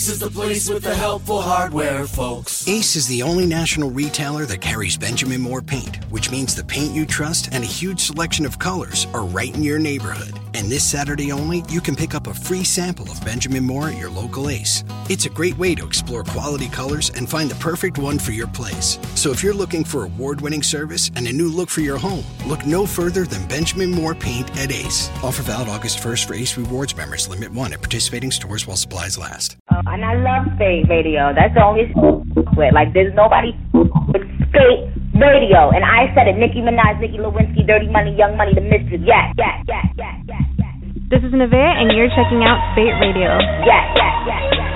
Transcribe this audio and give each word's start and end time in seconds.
Ace 0.00 0.08
is 0.08 0.18
the 0.18 0.30
place 0.30 0.70
with 0.70 0.82
the 0.82 0.94
helpful 0.94 1.42
hardware, 1.42 2.06
folks. 2.06 2.66
Ace 2.66 2.96
is 2.96 3.06
the 3.06 3.22
only 3.22 3.44
national 3.44 3.90
retailer 3.90 4.46
that 4.46 4.62
carries 4.62 4.96
Benjamin 4.96 5.42
Moore 5.42 5.60
paint, 5.60 5.96
which 6.04 6.30
means 6.30 6.54
the 6.54 6.64
paint 6.64 6.94
you 6.94 7.04
trust 7.04 7.50
and 7.52 7.62
a 7.62 7.66
huge 7.66 8.00
selection 8.00 8.46
of 8.46 8.58
colors 8.58 9.06
are 9.12 9.24
right 9.24 9.54
in 9.54 9.62
your 9.62 9.78
neighborhood. 9.78 10.40
And 10.54 10.68
this 10.68 10.84
Saturday 10.84 11.32
only, 11.32 11.64
you 11.68 11.80
can 11.80 11.96
pick 11.96 12.14
up 12.14 12.26
a 12.26 12.34
free 12.34 12.64
sample 12.64 13.10
of 13.10 13.24
Benjamin 13.24 13.64
Moore 13.64 13.88
at 13.88 13.98
your 13.98 14.10
local 14.10 14.48
Ace. 14.48 14.84
It's 15.08 15.26
a 15.26 15.30
great 15.30 15.56
way 15.58 15.74
to 15.74 15.86
explore 15.86 16.24
quality 16.24 16.68
colors 16.68 17.10
and 17.10 17.28
find 17.28 17.50
the 17.50 17.54
perfect 17.56 17.98
one 17.98 18.18
for 18.18 18.32
your 18.32 18.46
place. 18.46 18.98
So 19.14 19.30
if 19.30 19.42
you're 19.42 19.54
looking 19.54 19.84
for 19.84 20.04
award 20.04 20.40
winning 20.40 20.62
service 20.62 21.10
and 21.16 21.26
a 21.26 21.32
new 21.32 21.48
look 21.48 21.68
for 21.68 21.80
your 21.80 21.98
home, 21.98 22.24
look 22.46 22.64
no 22.66 22.86
further 22.86 23.24
than 23.24 23.46
Benjamin 23.48 23.90
Moore 23.90 24.14
Paint 24.14 24.50
at 24.58 24.70
Ace. 24.72 25.10
Offer 25.22 25.42
valid 25.42 25.68
August 25.68 25.98
1st 25.98 26.24
for 26.26 26.34
Ace 26.34 26.56
Rewards 26.56 26.96
members. 26.96 27.28
Limit 27.28 27.52
one 27.52 27.72
at 27.72 27.80
participating 27.80 28.30
stores 28.30 28.66
while 28.66 28.76
supplies 28.76 29.18
last. 29.18 29.56
Uh, 29.68 29.82
and 29.86 30.04
I 30.04 30.14
love 30.16 30.46
Spate 30.56 30.88
Radio. 30.88 31.32
That's 31.34 31.54
the 31.54 31.64
only 31.64 31.92
with. 31.94 32.74
Like, 32.74 32.92
there's 32.92 33.14
nobody 33.14 33.56
with 33.72 34.24
Spate 34.48 34.99
Radio. 35.14 35.74
And 35.74 35.82
I 35.82 36.06
said 36.14 36.30
it. 36.30 36.38
Nicki 36.38 36.62
Minaj, 36.62 37.02
Nicki 37.02 37.18
Lewinsky, 37.18 37.66
Dirty 37.66 37.90
Money, 37.90 38.14
Young 38.14 38.36
Money, 38.38 38.54
The 38.54 38.62
Mistress. 38.62 39.02
Yeah, 39.02 39.34
yeah, 39.36 39.58
yeah, 39.66 39.82
yeah, 39.98 40.14
yeah, 40.30 40.42
yeah. 40.58 40.72
This 41.10 41.20
is 41.26 41.34
Nevaeh, 41.34 41.72
and 41.82 41.90
you're 41.90 42.10
checking 42.14 42.46
out 42.46 42.62
Spate 42.72 42.94
Radio. 43.02 43.34
Yeah, 43.66 43.82
yeah, 43.98 44.14
yeah, 44.28 44.40
yeah. 44.54 44.70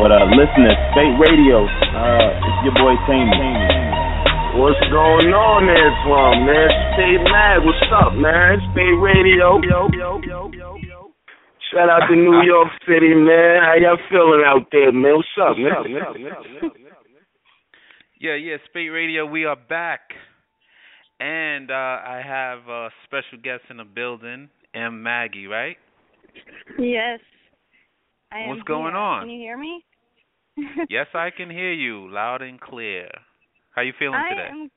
What 0.00 0.12
up, 0.12 0.28
listeners? 0.32 0.76
Spate 0.92 1.16
Radio. 1.16 1.64
Uh, 1.64 2.44
it's 2.44 2.58
your 2.68 2.76
boy 2.76 2.96
Tammy. 3.08 3.80
What's 4.60 4.80
going 4.92 5.32
on 5.32 5.68
there, 5.68 5.92
from 6.04 6.44
man? 6.44 6.68
Spate 6.92 7.24
Mag, 7.24 7.64
what's 7.64 7.86
up, 7.96 8.12
man? 8.18 8.60
Spate 8.72 8.98
Radio. 9.00 9.60
Yo, 9.62 9.88
yo, 9.92 10.20
yo, 10.20 10.50
yo, 10.52 10.76
yo. 10.84 11.00
Shout 11.72 11.88
out 11.88 12.08
to 12.10 12.16
New 12.16 12.42
York 12.42 12.68
City, 12.84 13.14
man. 13.14 13.62
How 13.62 13.74
y'all 13.78 14.00
feeling 14.10 14.42
out 14.44 14.66
there, 14.72 14.92
man? 14.92 15.16
What's 15.16 15.36
up, 15.40 15.56
man? 15.56 16.80
Yeah, 18.20 18.34
yeah, 18.34 18.56
Spate 18.68 18.90
Radio, 18.90 19.24
we 19.24 19.46
are 19.46 19.56
back. 19.56 20.00
And 21.18 21.70
uh 21.70 21.74
I 21.74 22.22
have 22.22 22.68
a 22.68 22.90
special 23.04 23.38
guest 23.42 23.62
in 23.70 23.78
the 23.78 23.84
building, 23.84 24.50
M 24.74 25.02
Maggie, 25.02 25.46
right? 25.46 25.78
Yes. 26.78 27.20
I 28.30 28.40
am 28.40 28.48
What's 28.50 28.62
going 28.68 28.92
here. 28.92 28.96
on? 29.00 29.22
Can 29.22 29.30
you 29.30 29.40
hear 29.40 29.56
me? 29.56 29.84
yes, 30.90 31.06
I 31.14 31.30
can 31.34 31.48
hear 31.50 31.72
you 31.72 32.10
loud 32.10 32.42
and 32.42 32.60
clear. 32.60 33.08
How 33.74 33.80
you 33.80 33.94
feeling 33.98 34.16
I 34.16 34.28
today? 34.28 34.48
am 34.50 34.70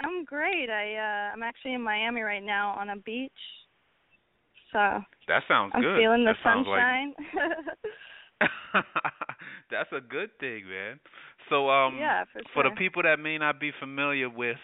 I'm 0.00 0.24
great. 0.24 0.68
I 0.68 0.96
uh 0.96 1.32
I'm 1.34 1.42
actually 1.44 1.74
in 1.74 1.82
Miami 1.82 2.22
right 2.22 2.42
now 2.42 2.74
on 2.78 2.90
a 2.90 2.96
beach. 2.96 3.30
So 4.72 4.78
That 5.28 5.42
sounds 5.46 5.70
I'm 5.74 5.82
good. 5.82 5.98
feeling 6.00 6.24
the 6.24 6.32
that 6.32 6.42
sounds 6.42 6.66
like 6.66 6.80
sunshine. 6.82 7.14
That's 9.70 9.92
a 9.92 10.00
good 10.00 10.30
thing, 10.40 10.64
man. 10.68 10.98
So 11.48 11.70
um 11.70 11.96
yeah, 11.98 12.24
for 12.32 12.40
for 12.54 12.62
the 12.62 12.74
people 12.76 13.02
that 13.02 13.18
may 13.18 13.38
not 13.38 13.60
be 13.60 13.72
familiar 13.78 14.28
with 14.28 14.58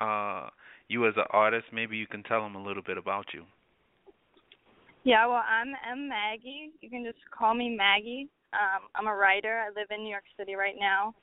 uh 0.00 0.48
you 0.88 1.06
as 1.06 1.14
an 1.16 1.24
artist, 1.30 1.66
maybe 1.72 1.96
you 1.96 2.06
can 2.06 2.22
tell 2.22 2.42
them 2.42 2.54
a 2.54 2.62
little 2.62 2.82
bit 2.82 2.98
about 2.98 3.26
you. 3.32 3.44
Yeah, 5.04 5.26
well, 5.26 5.42
I'm 5.46 5.74
M 5.90 6.08
Maggie. 6.08 6.72
You 6.80 6.90
can 6.90 7.04
just 7.04 7.18
call 7.30 7.54
me 7.54 7.68
Maggie. 7.68 8.28
Um, 8.54 8.88
I'm 8.94 9.06
a 9.06 9.14
writer. 9.14 9.60
I 9.60 9.68
live 9.68 9.88
in 9.90 10.02
New 10.02 10.10
York 10.10 10.24
City 10.38 10.54
right 10.54 10.76
now. 10.78 11.14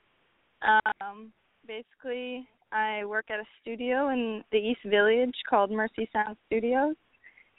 Um, 1.00 1.32
basically, 1.66 2.46
I 2.70 3.04
work 3.04 3.26
at 3.30 3.40
a 3.40 3.44
studio 3.60 4.10
in 4.10 4.44
the 4.52 4.58
East 4.58 4.80
Village 4.84 5.34
called 5.48 5.70
Mercy 5.70 6.08
Sound 6.12 6.36
Studios. 6.46 6.94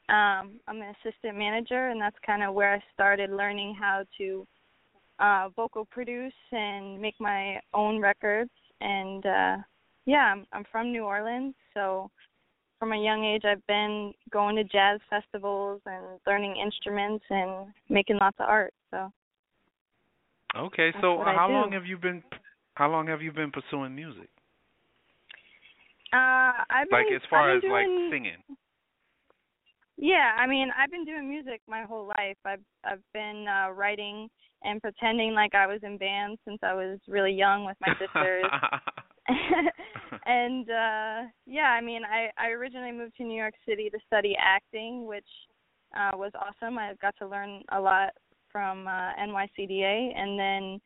Um, 0.09 0.59
I'm 0.67 0.81
an 0.81 0.93
assistant 1.01 1.37
manager, 1.37 1.89
and 1.89 1.99
that's 1.99 2.15
kind 2.25 2.43
of 2.43 2.53
where 2.53 2.73
I 2.73 2.83
started 2.93 3.29
learning 3.29 3.75
how 3.79 4.03
to 4.17 4.47
uh, 5.23 5.49
vocal 5.55 5.85
produce 5.85 6.33
and 6.51 7.01
make 7.01 7.15
my 7.19 7.59
own 7.73 8.01
records. 8.01 8.51
And 8.81 9.25
uh, 9.25 9.57
yeah, 10.05 10.33
I'm, 10.33 10.45
I'm 10.51 10.65
from 10.71 10.91
New 10.91 11.03
Orleans, 11.03 11.55
so 11.73 12.11
from 12.77 12.91
a 12.91 13.01
young 13.01 13.23
age 13.23 13.43
I've 13.45 13.65
been 13.67 14.13
going 14.29 14.57
to 14.57 14.63
jazz 14.65 14.99
festivals 15.09 15.81
and 15.85 16.19
learning 16.27 16.57
instruments 16.57 17.23
and 17.29 17.67
making 17.89 18.17
lots 18.17 18.35
of 18.39 18.47
art. 18.49 18.73
So 18.91 19.11
Okay, 20.55 20.91
so 21.01 21.17
how 21.23 21.49
long 21.49 21.71
have 21.71 21.85
you 21.85 21.97
been 21.97 22.21
how 22.75 22.91
long 22.91 23.07
have 23.07 23.21
you 23.21 23.31
been 23.31 23.51
pursuing 23.51 23.95
music? 23.95 24.29
uh 26.11 26.51
I've 26.69 26.89
been 26.89 27.05
Like 27.05 27.15
as 27.15 27.21
far 27.29 27.55
as 27.55 27.61
been 27.61 27.71
like 27.71 28.11
singing. 28.11 28.43
Yeah, 29.97 30.31
I 30.37 30.47
mean, 30.47 30.69
I've 30.77 30.91
been 30.91 31.05
doing 31.05 31.29
music 31.29 31.61
my 31.67 31.83
whole 31.83 32.07
life. 32.17 32.37
I've 32.45 32.65
I've 32.83 33.01
been 33.13 33.45
uh 33.47 33.71
writing 33.71 34.29
and 34.63 34.81
pretending 34.81 35.33
like 35.33 35.53
I 35.53 35.67
was 35.67 35.79
in 35.83 35.97
bands 35.97 36.39
since 36.47 36.59
I 36.63 36.73
was 36.73 36.99
really 37.07 37.33
young 37.33 37.65
with 37.65 37.77
my 37.81 37.93
sisters. 37.99 38.45
and 40.25 40.69
uh 40.69 41.29
yeah, 41.45 41.69
I 41.77 41.81
mean, 41.81 42.01
I 42.05 42.29
I 42.37 42.49
originally 42.49 42.91
moved 42.91 43.15
to 43.17 43.23
New 43.23 43.37
York 43.37 43.53
City 43.67 43.89
to 43.89 43.99
study 44.07 44.35
acting, 44.39 45.05
which 45.05 45.27
uh 45.95 46.11
was 46.15 46.31
awesome. 46.35 46.77
I 46.77 46.93
got 47.01 47.15
to 47.19 47.27
learn 47.27 47.61
a 47.71 47.79
lot 47.79 48.09
from 48.51 48.87
uh 48.87 49.13
NYCDA 49.19 50.17
and 50.17 50.39
then 50.39 50.81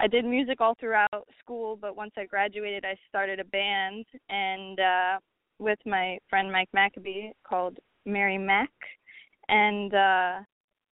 I 0.00 0.06
did 0.06 0.24
music 0.24 0.60
all 0.60 0.76
throughout 0.78 1.26
school, 1.40 1.76
but 1.76 1.96
once 1.96 2.12
I 2.16 2.24
graduated, 2.24 2.84
I 2.84 2.96
started 3.08 3.40
a 3.40 3.44
band 3.44 4.04
and 4.28 4.78
uh 4.78 5.18
with 5.58 5.78
my 5.86 6.18
friend 6.30 6.52
Mike 6.52 6.68
Maccabee 6.72 7.30
called 7.48 7.78
Mary 8.06 8.38
Mac 8.38 8.70
and 9.48 9.92
uh 9.92 10.38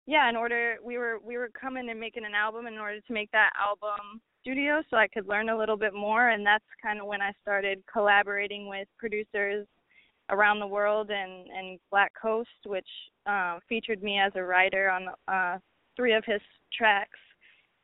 yeah, 0.07 0.29
in 0.29 0.35
order 0.35 0.77
we 0.83 0.97
were 0.97 1.19
we 1.23 1.37
were 1.37 1.49
coming 1.49 1.89
and 1.89 1.99
making 1.99 2.25
an 2.25 2.33
album 2.33 2.67
in 2.67 2.77
order 2.77 2.99
to 2.99 3.13
make 3.13 3.31
that 3.31 3.51
album 3.59 4.21
studio 4.41 4.81
so 4.89 4.97
I 4.97 5.07
could 5.07 5.27
learn 5.27 5.49
a 5.49 5.57
little 5.57 5.77
bit 5.77 5.93
more 5.93 6.29
and 6.29 6.45
that's 6.45 6.65
kind 6.81 6.99
of 6.99 7.05
when 7.05 7.21
I 7.21 7.31
started 7.41 7.83
collaborating 7.91 8.67
with 8.67 8.87
producers 8.97 9.67
around 10.29 10.59
the 10.59 10.67
world 10.67 11.11
and 11.11 11.47
and 11.49 11.79
Black 11.91 12.11
Coast 12.19 12.49
which 12.65 12.87
uh, 13.27 13.59
featured 13.69 14.01
me 14.01 14.19
as 14.19 14.31
a 14.35 14.43
writer 14.43 14.89
on 14.89 15.07
uh 15.27 15.59
three 15.95 16.13
of 16.13 16.23
his 16.25 16.41
tracks. 16.75 17.19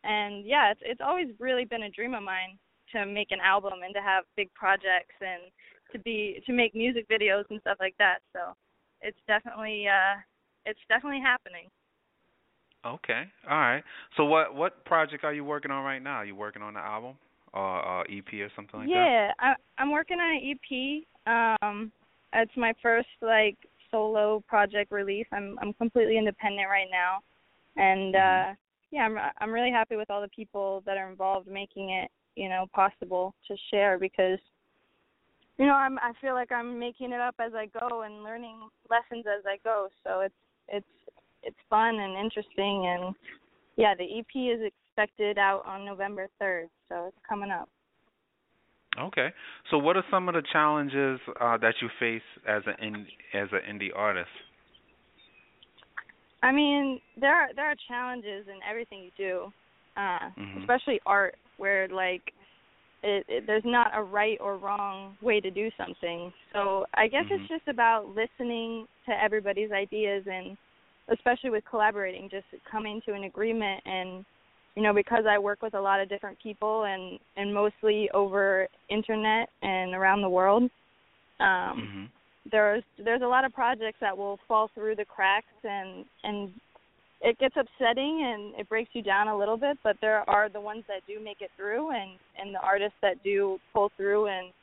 And 0.04 0.46
yeah 0.46 0.72
it's 0.72 0.82
it's 0.84 1.02
always 1.04 1.28
really 1.40 1.66
been 1.66 1.84
a 1.84 1.92
dream 1.92 2.16
of 2.16 2.24
mine 2.24 2.58
to 2.94 3.06
make 3.06 3.32
an 3.32 3.40
album 3.44 3.80
and 3.86 3.94
to 3.94 4.02
have 4.02 4.24
big 4.36 4.52
projects 4.56 5.16
and 5.22 5.52
to 5.92 6.00
be 6.00 6.42
to 6.48 6.54
make 6.54 6.74
music 6.74 7.08
videos 7.10 7.44
and 7.52 7.62
stuff 7.62 7.78
like 7.80 7.96
that. 8.00 8.20
So 8.34 8.54
it's 9.02 9.20
definitely 9.28 9.86
uh 9.88 10.18
it's 10.66 10.80
definitely 10.90 11.22
happening 11.22 11.70
Okay. 12.88 13.24
All 13.50 13.58
right. 13.58 13.84
So 14.16 14.26
what 14.26 14.56
what 14.56 14.86
project 14.86 15.24
are 15.24 15.34
you 15.34 15.44
working 15.44 15.72
on 15.72 15.84
right 15.84 16.02
now? 16.02 16.18
Are 16.18 16.26
you 16.26 16.36
working 16.36 16.62
on 16.62 16.76
an 16.76 16.84
album 16.84 17.16
or 17.54 18.02
uh, 18.02 18.04
EP 18.04 18.34
or 18.34 18.50
something 18.56 18.80
like 18.80 18.90
that? 18.90 18.94
yeah, 18.94 19.32
I 19.40 19.54
I'm 19.78 19.92
working 19.92 20.18
on 20.20 20.36
an 20.36 20.52
EP. 20.52 21.04
Um 21.28 21.92
it's 22.34 22.56
my 22.56 22.74
first 22.82 23.08
like 23.22 23.58
solo 23.92 24.44
project 24.48 24.92
release. 24.92 25.28
I'm 25.32 25.58
I'm 25.62 25.74
completely 25.74 26.18
independent 26.18 26.68
right 26.70 26.88
now. 26.90 27.20
And 27.76 28.16
uh 28.16 28.54
yeah, 28.92 29.02
I'm 29.02 29.18
I'm 29.40 29.52
really 29.52 29.72
happy 29.72 29.96
with 29.96 30.10
all 30.10 30.22
the 30.22 30.30
people 30.30 30.82
that 30.86 30.98
are 30.98 31.10
involved 31.10 31.48
making 31.48 31.90
it, 31.90 32.10
you 32.36 32.48
know, 32.48 32.68
possible 32.74 33.36
to 33.48 33.56
share 33.72 34.00
because 34.00 34.40
you 35.58 35.66
know, 35.66 35.74
I'm 35.74 35.98
I 36.00 36.14
feel 36.22 36.34
like 36.34 36.52
I'm 36.52 36.80
making 36.80 37.12
it 37.12 37.20
up 37.20 37.36
as 37.40 37.54
I 37.54 37.68
go 37.80 38.04
and 38.04 38.24
learning 38.24 38.60
lessons 38.90 39.26
as 39.28 39.44
I 39.46 39.58
go. 39.64 39.90
So 40.04 40.22
it's 40.22 40.36
it's 40.70 40.86
it's 41.44 41.58
fun 41.70 42.00
and 42.00 42.18
interesting 42.18 42.86
and 42.88 43.16
yeah, 43.78 43.94
the 43.96 44.04
EP 44.04 44.36
is 44.36 44.60
expected 44.66 45.38
out 45.38 45.64
on 45.66 45.86
November 45.86 46.28
3rd, 46.42 46.68
so 46.90 47.06
it's 47.08 47.18
coming 47.28 47.52
up. 47.52 47.70
Okay. 49.00 49.28
So 49.70 49.78
what 49.78 49.96
are 49.96 50.04
some 50.10 50.28
of 50.28 50.34
the 50.34 50.42
challenges 50.52 51.20
uh, 51.40 51.58
that 51.58 51.76
you 51.82 51.90
face 52.00 52.24
as 52.48 52.64
an 52.66 52.74
in, 52.84 53.06
as 53.40 53.50
an 53.52 53.62
indie 53.70 53.96
artist? 53.96 54.30
I 56.42 56.52
mean, 56.52 57.00
there 57.20 57.36
are 57.36 57.50
there 57.56 57.70
are 57.70 57.76
challenges 57.88 58.48
in 58.48 58.60
everything 58.68 59.04
you 59.04 59.12
do, 59.18 59.54
uh, 59.96 60.30
Mhm. 60.38 60.62
especially 60.62 61.00
art, 61.06 61.36
where 61.58 61.88
like 61.90 62.34
it, 63.04 63.26
it 63.28 63.46
there's 63.46 63.66
not 63.66 63.92
a 63.94 64.02
right 64.02 64.40
or 64.42 64.58
wrong 64.58 65.18
way 65.22 65.40
to 65.40 65.52
do 65.52 65.70
something. 65.78 66.34
So 66.54 66.86
I 66.96 67.08
guess 67.08 67.26
Mhm. 67.26 67.32
it's 67.32 67.48
just 67.48 67.68
about 67.68 68.16
listening 68.16 68.88
to 69.06 69.24
everybody's 69.24 69.72
ideas 69.72 70.26
and 70.28 70.58
especially 71.10 71.50
with 71.50 71.64
collaborating, 71.70 72.30
just 72.30 72.46
coming 72.70 73.02
to 73.06 73.14
an 73.14 73.24
agreement 73.24 73.82
and 73.86 74.26
you 74.76 74.84
know 74.84 74.94
because 74.94 75.26
I 75.28 75.40
work 75.40 75.62
with 75.62 75.74
a 75.74 75.82
lot 75.82 76.00
of 76.00 76.10
different 76.10 76.38
people 76.42 76.84
and 76.84 77.20
and 77.36 77.54
mostly 77.54 78.10
over 78.14 78.68
internet 78.90 79.50
and 79.62 79.94
around 79.94 80.22
the 80.22 80.30
world. 80.30 80.64
Um 81.40 81.78
Mhm. 81.78 82.10
there's 82.52 82.84
there's 82.98 83.22
a 83.22 83.28
lot 83.28 83.46
of 83.46 83.54
projects 83.54 84.00
that 84.00 84.18
will 84.18 84.40
fall 84.48 84.70
through 84.70 84.96
the 84.96 85.06
cracks 85.06 85.46
and 85.64 86.06
and 86.24 86.54
it 87.22 87.38
gets 87.40 87.56
upsetting 87.58 88.24
and 88.24 88.54
it 88.60 88.70
breaks 88.70 88.90
you 88.94 89.02
down 89.02 89.28
a 89.28 89.38
little 89.38 89.58
bit 89.58 89.78
but 89.84 89.98
there 90.02 90.28
are 90.30 90.50
the 90.50 90.62
ones 90.62 90.84
that 90.88 91.02
do 91.08 91.20
make 91.20 91.42
it 91.42 91.52
through 91.58 91.92
and 91.92 92.12
and 92.40 92.54
the 92.54 92.60
artists 92.60 92.98
that 93.02 93.22
do 93.24 93.60
pull 93.74 93.92
through 93.98 94.28
and 94.28 94.54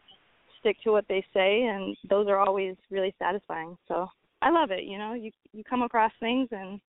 stick 0.60 0.76
to 0.82 0.92
what 0.92 1.04
they 1.08 1.24
say 1.34 1.64
and 1.64 1.96
those 2.08 2.26
are 2.28 2.38
always 2.38 2.76
really 2.90 3.14
satisfying 3.18 3.76
so 3.88 4.08
i 4.44 4.50
love 4.50 4.70
it 4.70 4.84
you 4.84 4.96
know 4.96 5.14
you 5.14 5.32
you 5.52 5.64
come 5.64 5.82
across 5.82 6.12
things 6.20 6.48
and 6.52 6.80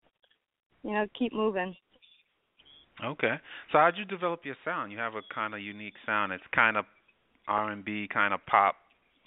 you 0.82 0.92
know 0.92 1.06
keep 1.18 1.32
moving 1.32 1.74
Okay. 3.02 3.34
So 3.72 3.78
how'd 3.78 3.96
you 3.96 4.04
develop 4.04 4.44
your 4.44 4.56
sound? 4.64 4.92
You 4.92 4.98
have 4.98 5.14
a 5.14 5.22
kind 5.34 5.54
of 5.54 5.60
unique 5.60 5.94
sound. 6.06 6.32
It's 6.32 6.44
kind 6.54 6.76
of 6.76 6.84
R&B, 7.48 8.08
kind 8.12 8.32
of 8.32 8.40
pop 8.46 8.76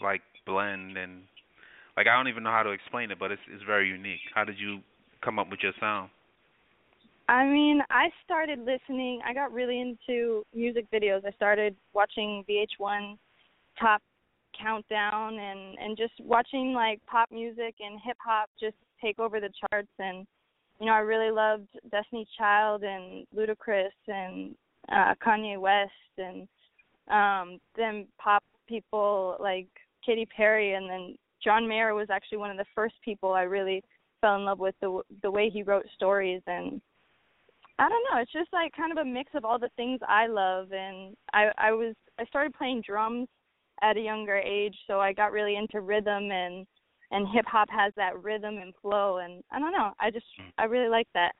like 0.01 0.21
blend 0.45 0.97
and 0.97 1.23
like 1.95 2.07
I 2.07 2.15
don't 2.15 2.27
even 2.27 2.43
know 2.43 2.51
how 2.51 2.63
to 2.63 2.69
explain 2.69 3.11
it, 3.11 3.19
but 3.19 3.31
it's 3.31 3.41
it's 3.51 3.63
very 3.63 3.87
unique. 3.87 4.19
How 4.33 4.43
did 4.43 4.59
you 4.59 4.79
come 5.23 5.39
up 5.39 5.49
with 5.49 5.59
your 5.63 5.73
sound? 5.79 6.09
I 7.29 7.43
mean, 7.45 7.81
I 7.89 8.09
started 8.23 8.59
listening. 8.59 9.19
I 9.27 9.33
got 9.33 9.51
really 9.51 9.81
into 9.81 10.43
music 10.55 10.85
videos. 10.93 11.25
I 11.25 11.31
started 11.31 11.75
watching 11.93 12.45
VH1 12.49 13.17
Top 13.79 14.01
Countdown 14.61 15.39
and 15.39 15.77
and 15.79 15.97
just 15.97 16.13
watching 16.19 16.73
like 16.73 16.99
pop 17.05 17.31
music 17.31 17.75
and 17.79 17.99
hip 18.03 18.17
hop 18.19 18.49
just 18.59 18.75
take 19.01 19.19
over 19.19 19.39
the 19.39 19.49
charts. 19.59 19.91
And 19.99 20.25
you 20.79 20.85
know, 20.85 20.93
I 20.93 20.99
really 20.99 21.31
loved 21.31 21.67
Destiny's 21.91 22.27
Child 22.37 22.83
and 22.83 23.25
Ludacris 23.35 23.89
and 24.07 24.55
uh 24.91 25.13
Kanye 25.25 25.59
West 25.59 25.91
and 26.17 26.47
um 27.09 27.59
then 27.75 28.07
pop 28.17 28.43
people 28.67 29.37
like 29.39 29.67
Katy 30.05 30.25
Perry. 30.25 30.73
And 30.73 30.89
then 30.89 31.15
John 31.43 31.67
Mayer 31.67 31.93
was 31.93 32.09
actually 32.09 32.39
one 32.39 32.51
of 32.51 32.57
the 32.57 32.65
first 32.75 32.95
people 33.03 33.33
I 33.33 33.43
really 33.43 33.83
fell 34.21 34.35
in 34.35 34.45
love 34.45 34.59
with 34.59 34.75
the 34.81 35.01
the 35.21 35.31
way 35.31 35.49
he 35.49 35.63
wrote 35.63 35.85
stories. 35.95 36.41
And 36.47 36.81
I 37.79 37.89
don't 37.89 38.03
know, 38.11 38.21
it's 38.21 38.31
just 38.31 38.51
like 38.53 38.75
kind 38.75 38.91
of 38.91 38.97
a 38.97 39.05
mix 39.05 39.31
of 39.35 39.45
all 39.45 39.59
the 39.59 39.69
things 39.75 39.99
I 40.07 40.27
love. 40.27 40.71
And 40.71 41.15
I 41.33 41.51
I 41.57 41.71
was 41.71 41.95
I 42.19 42.25
started 42.25 42.53
playing 42.53 42.83
drums 42.85 43.27
at 43.81 43.97
a 43.97 44.01
younger 44.01 44.37
age, 44.37 44.75
so 44.87 44.99
I 44.99 45.13
got 45.13 45.31
really 45.31 45.55
into 45.55 45.81
rhythm 45.81 46.31
and 46.31 46.65
and 47.11 47.25
hip 47.33 47.45
hop 47.45 47.69
has 47.71 47.93
that 47.95 48.21
rhythm 48.21 48.57
and 48.57 48.73
flow 48.81 49.17
and 49.17 49.43
I 49.51 49.59
don't 49.59 49.71
know, 49.71 49.91
I 49.99 50.11
just 50.11 50.25
Hmm. 50.37 50.49
I 50.57 50.65
really 50.65 50.89
like 50.89 51.07
that. 51.13 51.33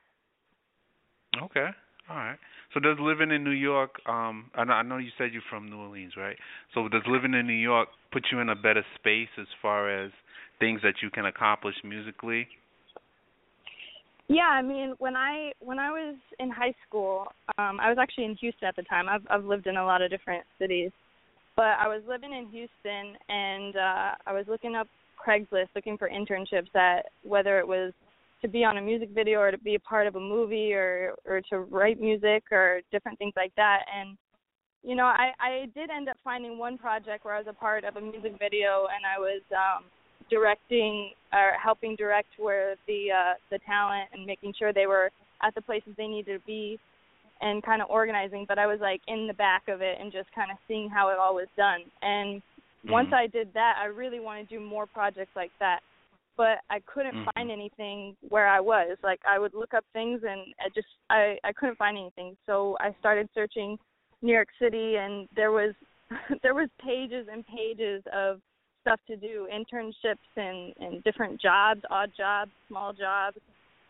Okay. 1.42 1.68
All 2.10 2.16
right. 2.16 2.38
So 2.72 2.80
does 2.80 2.96
living 3.00 3.30
in 3.30 3.44
New 3.44 3.50
York 3.50 4.00
um 4.06 4.50
I 4.54 4.64
know, 4.64 4.72
I 4.72 4.82
know 4.82 4.98
you 4.98 5.10
said 5.18 5.32
you're 5.32 5.42
from 5.50 5.68
New 5.68 5.76
Orleans, 5.78 6.14
right? 6.16 6.36
So 6.74 6.88
does 6.88 7.02
living 7.06 7.34
in 7.34 7.46
New 7.46 7.52
York 7.52 7.88
put 8.12 8.24
you 8.32 8.40
in 8.40 8.48
a 8.48 8.56
better 8.56 8.84
space 8.94 9.28
as 9.38 9.46
far 9.60 9.90
as 9.90 10.10
things 10.58 10.80
that 10.82 10.94
you 11.02 11.10
can 11.10 11.26
accomplish 11.26 11.74
musically? 11.84 12.48
Yeah, 14.28 14.48
I 14.50 14.60
mean, 14.62 14.94
when 14.98 15.16
I 15.16 15.52
when 15.60 15.78
I 15.78 15.90
was 15.90 16.16
in 16.38 16.50
high 16.50 16.74
school, 16.86 17.26
um 17.58 17.80
I 17.80 17.88
was 17.88 17.98
actually 17.98 18.24
in 18.24 18.36
Houston 18.36 18.68
at 18.68 18.76
the 18.76 18.82
time. 18.82 19.08
I've 19.08 19.26
I've 19.30 19.44
lived 19.44 19.66
in 19.66 19.76
a 19.76 19.84
lot 19.84 20.02
of 20.02 20.10
different 20.10 20.44
cities. 20.58 20.90
But 21.58 21.74
I 21.80 21.88
was 21.88 22.02
living 22.06 22.32
in 22.32 22.46
Houston 22.50 23.16
and 23.28 23.74
uh 23.74 24.10
I 24.28 24.32
was 24.32 24.44
looking 24.46 24.76
up 24.76 24.86
Craigslist 25.18 25.66
looking 25.74 25.98
for 25.98 26.08
internships 26.08 26.72
at 26.76 27.06
whether 27.24 27.58
it 27.58 27.66
was 27.66 27.92
to 28.42 28.48
be 28.48 28.62
on 28.62 28.78
a 28.78 28.80
music 28.80 29.08
video 29.12 29.40
or 29.40 29.50
to 29.50 29.58
be 29.58 29.74
a 29.74 29.80
part 29.80 30.06
of 30.06 30.14
a 30.14 30.20
movie 30.20 30.72
or 30.72 31.16
or 31.26 31.40
to 31.50 31.58
write 31.58 32.00
music 32.00 32.44
or 32.52 32.80
different 32.92 33.18
things 33.18 33.32
like 33.34 33.52
that. 33.56 33.80
And 33.92 34.16
you 34.84 34.94
know, 34.94 35.06
I 35.06 35.32
I 35.40 35.66
did 35.74 35.90
end 35.90 36.08
up 36.08 36.16
finding 36.22 36.58
one 36.58 36.78
project 36.78 37.24
where 37.24 37.34
I 37.34 37.38
was 37.38 37.48
a 37.48 37.52
part 37.52 37.82
of 37.82 37.96
a 37.96 38.00
music 38.00 38.34
video 38.38 38.86
and 38.94 39.02
I 39.04 39.18
was 39.18 39.42
um 39.50 39.86
directing 40.30 41.10
or 41.32 41.54
helping 41.60 41.96
direct 41.96 42.28
where 42.38 42.76
the 42.86 43.10
uh 43.10 43.34
the 43.50 43.58
talent 43.66 44.10
and 44.12 44.24
making 44.24 44.54
sure 44.56 44.72
they 44.72 44.86
were 44.86 45.10
at 45.42 45.56
the 45.56 45.62
places 45.62 45.92
they 45.96 46.06
needed 46.06 46.38
to 46.38 46.46
be 46.46 46.78
and 47.40 47.62
kind 47.62 47.82
of 47.82 47.88
organizing 47.90 48.44
but 48.48 48.58
I 48.58 48.66
was 48.66 48.80
like 48.80 49.00
in 49.08 49.26
the 49.26 49.34
back 49.34 49.68
of 49.68 49.80
it 49.82 49.98
and 50.00 50.12
just 50.12 50.30
kind 50.34 50.50
of 50.50 50.58
seeing 50.66 50.88
how 50.88 51.10
it 51.10 51.18
all 51.18 51.34
was 51.34 51.48
done. 51.56 51.82
And 52.02 52.42
once 52.86 53.08
I 53.12 53.26
did 53.26 53.52
that 53.54 53.74
I 53.80 53.86
really 53.86 54.20
wanted 54.20 54.48
to 54.48 54.58
do 54.58 54.60
more 54.64 54.86
projects 54.86 55.34
like 55.36 55.52
that. 55.60 55.80
But 56.36 56.58
I 56.70 56.80
couldn't 56.86 57.16
Mhm. 57.16 57.28
find 57.34 57.50
anything 57.50 58.16
where 58.28 58.46
I 58.46 58.60
was. 58.60 58.96
Like 59.02 59.20
I 59.26 59.38
would 59.40 59.54
look 59.54 59.74
up 59.74 59.84
things 59.92 60.22
and 60.22 60.54
I 60.60 60.68
just 60.74 60.86
I 61.10 61.38
I 61.44 61.52
couldn't 61.52 61.78
find 61.78 61.98
anything. 61.98 62.36
So 62.46 62.76
I 62.80 62.94
started 63.00 63.28
searching 63.34 63.76
New 64.22 64.32
York 64.32 64.48
City 64.60 64.96
and 64.96 65.28
there 65.34 65.50
was 65.52 65.74
there 66.42 66.54
was 66.54 66.68
pages 66.80 67.26
and 67.30 67.44
pages 67.46 68.02
of 68.12 68.40
stuff 68.82 69.00
to 69.08 69.16
do 69.16 69.48
internships 69.52 70.16
and 70.36 70.72
and 70.78 71.02
different 71.04 71.40
jobs 71.40 71.82
odd 71.90 72.10
jobs 72.16 72.50
small 72.68 72.92
jobs 72.92 73.36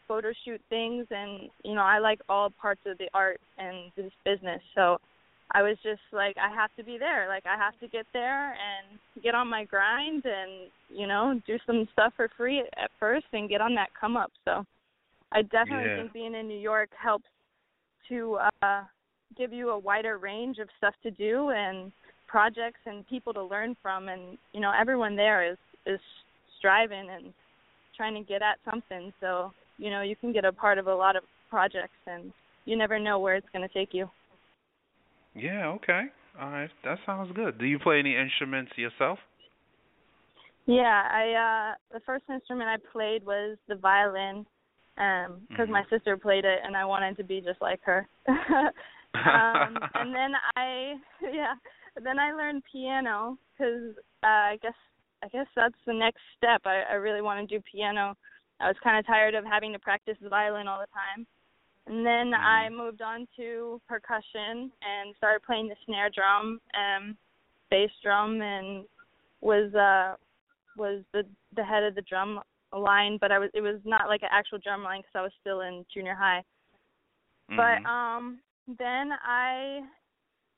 photo 0.08 0.32
shoot 0.44 0.60
things 0.70 1.06
and 1.10 1.50
you 1.64 1.74
know 1.74 1.82
I 1.82 1.98
like 1.98 2.20
all 2.28 2.50
parts 2.50 2.80
of 2.86 2.98
the 2.98 3.08
art 3.14 3.40
and 3.58 3.92
this 3.96 4.10
business. 4.24 4.62
So 4.74 4.98
I 5.54 5.62
was 5.62 5.76
just 5.82 6.00
like 6.12 6.36
I 6.36 6.52
have 6.54 6.70
to 6.76 6.84
be 6.84 6.98
there. 6.98 7.28
Like 7.28 7.44
I 7.46 7.56
have 7.56 7.78
to 7.80 7.88
get 7.88 8.06
there 8.12 8.52
and 8.52 8.98
get 9.22 9.34
on 9.34 9.48
my 9.48 9.64
grind 9.64 10.24
and 10.24 10.70
you 10.88 11.06
know 11.06 11.40
do 11.46 11.58
some 11.66 11.86
stuff 11.92 12.12
for 12.16 12.28
free 12.36 12.60
at 12.82 12.90
first 12.98 13.26
and 13.32 13.48
get 13.48 13.60
on 13.60 13.74
that 13.74 13.90
come 13.98 14.16
up. 14.16 14.32
So 14.44 14.64
I 15.32 15.42
definitely 15.42 15.86
Yeah. 15.88 15.96
think 15.96 16.12
being 16.12 16.34
in 16.34 16.48
New 16.48 16.58
York 16.58 16.90
helps 17.00 17.28
to 18.08 18.38
uh 18.62 18.82
give 19.36 19.52
you 19.52 19.70
a 19.70 19.78
wider 19.78 20.18
range 20.18 20.58
of 20.58 20.68
stuff 20.78 20.94
to 21.02 21.10
do 21.10 21.50
and 21.50 21.92
projects 22.26 22.80
and 22.86 23.06
people 23.06 23.32
to 23.34 23.42
learn 23.42 23.76
from. 23.82 24.08
And 24.08 24.38
you 24.52 24.60
know 24.60 24.72
everyone 24.78 25.16
there 25.16 25.50
is 25.50 25.58
is 25.86 26.00
striving 26.58 27.08
and 27.10 27.32
trying 27.96 28.14
to 28.14 28.22
get 28.22 28.42
at 28.42 28.58
something. 28.70 29.12
So 29.20 29.52
you 29.78 29.90
know 29.90 30.02
you 30.02 30.16
can 30.16 30.32
get 30.32 30.44
a 30.44 30.52
part 30.52 30.78
of 30.78 30.86
a 30.86 30.94
lot 30.94 31.16
of 31.16 31.22
projects 31.50 31.98
and 32.06 32.32
you 32.64 32.76
never 32.76 32.98
know 32.98 33.18
where 33.18 33.36
it's 33.36 33.48
going 33.52 33.66
to 33.66 33.72
take 33.74 33.94
you 33.94 34.08
Yeah, 35.34 35.68
okay. 35.68 36.02
All 36.40 36.50
right. 36.50 36.70
That 36.84 36.98
sounds 37.06 37.32
good. 37.34 37.58
Do 37.58 37.64
you 37.66 37.78
play 37.78 37.98
any 37.98 38.16
instruments 38.16 38.72
yourself? 38.76 39.18
yeah 40.66 41.02
i 41.10 41.72
uh 41.72 41.74
the 41.94 42.00
first 42.04 42.24
instrument 42.32 42.68
i 42.68 42.76
played 42.92 43.24
was 43.24 43.56
the 43.68 43.74
violin 43.74 44.44
um 44.98 45.40
because 45.48 45.68
Mhm. 45.68 45.72
my 45.72 45.84
sister 45.90 46.16
played 46.16 46.44
it 46.44 46.60
and 46.64 46.76
i 46.76 46.84
wanted 46.84 47.16
to 47.16 47.24
be 47.24 47.40
just 47.40 47.60
like 47.60 47.80
her 47.82 48.06
um 48.28 49.80
and 49.94 50.14
then 50.14 50.32
i 50.56 50.94
yeah 51.22 51.54
then 52.02 52.18
i 52.18 52.32
learned 52.32 52.62
piano 52.70 53.38
because 53.56 53.94
uh, 54.22 54.26
i 54.52 54.58
guess 54.62 54.74
i 55.24 55.28
guess 55.28 55.46
that's 55.56 55.74
the 55.86 55.92
next 55.92 56.20
step 56.36 56.60
i 56.64 56.82
i 56.90 56.94
really 56.94 57.22
want 57.22 57.48
to 57.48 57.56
do 57.56 57.62
piano 57.70 58.14
i 58.60 58.68
was 58.68 58.76
kind 58.82 58.98
of 58.98 59.06
tired 59.06 59.34
of 59.34 59.44
having 59.44 59.72
to 59.72 59.78
practice 59.78 60.16
the 60.22 60.28
violin 60.28 60.68
all 60.68 60.80
the 60.80 60.86
time. 60.92 61.26
And 61.86 62.04
then 62.04 62.34
i 62.34 62.68
moved 62.68 63.02
on 63.02 63.26
to 63.36 63.80
percussion 63.88 64.70
and 64.82 65.14
started 65.16 65.42
playing 65.44 65.68
the 65.68 65.76
snare 65.86 66.10
drum 66.10 66.60
and 66.74 67.16
bass 67.70 67.90
drum 68.02 68.40
and 68.42 68.84
was 69.40 69.72
uh 69.74 70.16
was 70.76 71.02
the 71.12 71.24
the 71.56 71.64
head 71.64 71.82
of 71.82 71.94
the 71.94 72.02
drum 72.02 72.40
line 72.76 73.16
but 73.20 73.32
i 73.32 73.38
was 73.38 73.50
it 73.54 73.60
was 73.62 73.80
not 73.84 74.08
like 74.08 74.22
an 74.22 74.28
actual 74.30 74.58
drum 74.58 74.82
line 74.82 75.00
because 75.00 75.12
i 75.14 75.22
was 75.22 75.32
still 75.40 75.60
in 75.62 75.84
junior 75.92 76.14
high. 76.14 76.42
But 77.48 77.82
Mhm. 77.82 77.86
um 77.86 78.40
then 78.78 79.12
I 79.22 79.80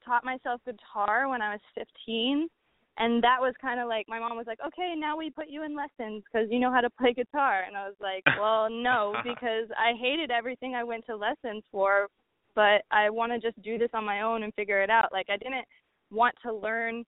taught 0.04 0.24
myself 0.24 0.60
guitar 0.64 1.28
when 1.28 1.40
I 1.40 1.52
was 1.52 1.60
15 1.74 2.48
and 2.98 3.22
that 3.22 3.40
was 3.40 3.54
kind 3.60 3.80
of 3.80 3.88
like 3.88 4.06
my 4.08 4.18
mom 4.18 4.36
was 4.36 4.46
like, 4.46 4.60
"Okay, 4.66 4.94
now 4.96 5.16
we 5.16 5.30
put 5.30 5.48
you 5.48 5.62
in 5.64 5.74
lessons 5.74 6.22
cuz 6.32 6.48
you 6.50 6.58
know 6.58 6.70
how 6.72 6.80
to 6.80 6.90
play 6.90 7.12
guitar." 7.12 7.62
And 7.62 7.76
I 7.76 7.86
was 7.86 7.96
like, 8.00 8.24
"Well, 8.40 8.68
no, 8.70 9.20
because 9.24 9.68
I 9.78 9.94
hated 9.94 10.30
everything 10.30 10.74
I 10.74 10.84
went 10.84 11.06
to 11.06 11.16
lessons 11.16 11.62
for, 11.70 12.08
but 12.54 12.84
I 12.90 13.10
want 13.10 13.32
to 13.32 13.38
just 13.38 13.60
do 13.62 13.78
this 13.78 13.90
on 13.94 14.04
my 14.04 14.22
own 14.22 14.42
and 14.42 14.54
figure 14.54 14.82
it 14.82 14.90
out." 14.90 15.12
Like 15.12 15.30
I 15.30 15.36
didn't 15.36 15.66
want 16.10 16.34
to 16.42 16.52
learn 16.52 17.04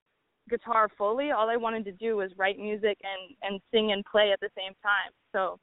guitar 0.49 0.89
fully. 0.97 1.31
All 1.31 1.49
I 1.49 1.57
wanted 1.57 1.85
to 1.85 1.91
do 1.93 2.17
was 2.17 2.35
write 2.37 2.57
music 2.59 2.97
and 3.03 3.35
and 3.43 3.61
sing 3.71 3.91
and 3.91 4.03
play 4.05 4.31
at 4.31 4.39
the 4.39 4.49
same 4.57 4.73
time. 4.81 5.11
So 5.31 5.59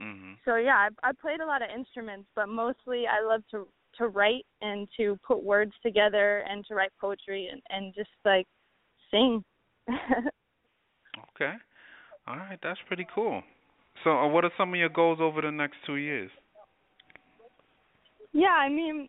Mhm. 0.00 0.38
so 0.44 0.56
yeah, 0.56 0.88
I 1.04 1.08
I 1.08 1.12
played 1.12 1.40
a 1.40 1.46
lot 1.46 1.62
of 1.62 1.70
instruments, 1.70 2.28
but 2.34 2.48
mostly 2.48 3.06
I 3.06 3.20
love 3.20 3.46
to 3.52 3.68
to 3.98 4.08
write 4.08 4.44
and 4.60 4.88
to 4.96 5.16
put 5.22 5.42
words 5.42 5.72
together 5.82 6.38
and 6.48 6.64
to 6.66 6.74
write 6.74 6.92
poetry 7.00 7.48
and 7.48 7.62
and 7.70 7.94
just 7.94 8.10
like 8.24 8.46
sing. 9.10 9.44
Okay. 11.36 11.54
All 12.26 12.36
right. 12.36 12.58
That's 12.62 12.80
pretty 12.86 13.06
cool. 13.14 13.42
So, 14.04 14.10
uh, 14.18 14.28
what 14.28 14.44
are 14.44 14.52
some 14.56 14.70
of 14.70 14.76
your 14.76 14.88
goals 14.88 15.18
over 15.20 15.40
the 15.42 15.50
next 15.50 15.76
two 15.86 15.96
years? 15.96 16.30
yeah, 18.32 18.56
I 18.58 18.68
mean, 18.68 19.08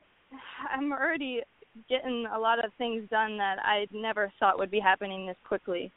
I'm 0.72 0.92
already 0.92 1.42
getting 1.90 2.26
a 2.34 2.40
lot 2.40 2.64
of 2.64 2.72
things 2.78 3.08
done 3.10 3.38
that 3.38 3.58
I 3.64 3.88
never 3.92 4.32
thought 4.40 4.58
would 4.60 4.72
be 4.72 4.80
happening 4.80 5.28
this 5.28 5.36
quickly. 5.48 5.92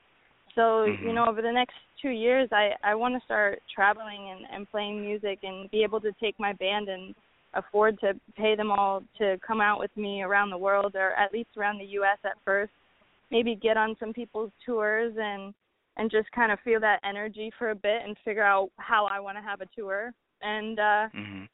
So, 0.54 0.85
you 0.85 1.12
Mhm. 1.12 1.14
know, 1.14 1.26
over 1.26 1.40
the 1.42 1.52
next 1.52 1.76
2 2.02 2.08
years 2.11 2.49
I 2.52 2.73
I 2.82 2.94
want 2.94 3.14
to 3.14 3.25
start 3.25 3.61
traveling 3.73 4.30
and 4.30 4.47
and 4.52 4.70
playing 4.70 5.00
music 5.00 5.40
and 5.42 5.70
be 5.70 5.82
able 5.82 6.00
to 6.00 6.12
take 6.20 6.38
my 6.40 6.52
band 6.54 6.88
and 6.88 7.14
afford 7.54 7.99
to 8.00 8.14
pay 8.37 8.56
them 8.56 8.70
all 8.70 9.02
to 9.18 9.38
come 9.47 9.61
out 9.61 9.78
with 9.78 9.94
me 9.97 10.23
around 10.23 10.50
the 10.50 10.58
world 10.58 10.94
or 10.97 11.12
at 11.12 11.32
least 11.32 11.50
around 11.56 11.78
the 11.78 11.85
US 12.00 12.18
at 12.25 12.37
first. 12.44 12.73
Maybe 13.30 13.54
get 13.54 13.76
on 13.76 13.97
some 14.00 14.12
people's 14.12 14.52
tours 14.64 15.14
and 15.18 15.54
and 15.97 16.11
just 16.11 16.30
kind 16.30 16.52
of 16.52 16.61
feel 16.61 16.78
that 16.80 17.00
energy 17.02 17.50
for 17.58 17.70
a 17.70 17.75
bit 17.75 18.02
and 18.06 18.16
figure 18.25 18.44
out 18.44 18.70
how 18.76 19.06
I 19.06 19.18
want 19.18 19.37
to 19.37 19.42
have 19.42 19.61
a 19.61 19.66
tour. 19.76 20.12
And 20.42 20.78
uh 20.78 21.08
Mhm. 21.14 21.49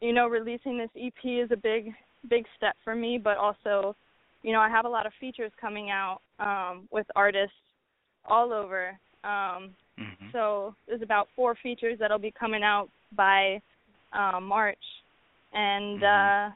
you 0.00 0.12
know, 0.12 0.26
releasing 0.28 0.76
this 0.76 0.90
EP 0.94 1.24
is 1.24 1.50
a 1.50 1.56
big 1.56 1.92
big 2.28 2.46
step 2.56 2.76
for 2.84 2.94
me, 2.94 3.18
but 3.18 3.36
also, 3.38 3.96
you 4.42 4.52
know, 4.52 4.60
I 4.60 4.68
have 4.68 4.84
a 4.84 4.88
lot 4.88 5.06
of 5.06 5.12
features 5.14 5.52
coming 5.60 5.90
out 5.90 6.20
um 6.38 6.86
with 6.90 7.06
artists 7.16 7.56
all 8.26 8.52
over. 8.52 8.98
Um 9.24 9.74
Mhm. 9.98 10.32
so 10.32 10.74
there's 10.86 11.02
about 11.02 11.28
four 11.34 11.54
features 11.62 11.98
that'll 11.98 12.18
be 12.18 12.32
coming 12.32 12.62
out 12.62 12.90
by 13.12 13.60
uh, 14.12 14.40
March, 14.40 14.84
and 15.52 16.00
Mhm. 16.00 16.50
uh, 16.50 16.54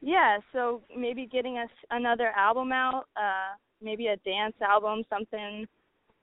yeah, 0.00 0.38
so 0.52 0.82
maybe 0.94 1.26
getting 1.26 1.58
us 1.58 1.70
another 1.90 2.28
album 2.36 2.72
out, 2.72 3.06
uh 3.16 3.54
maybe 3.82 4.06
a 4.08 4.16
dance 4.18 4.54
album, 4.60 5.04
something 5.10 5.66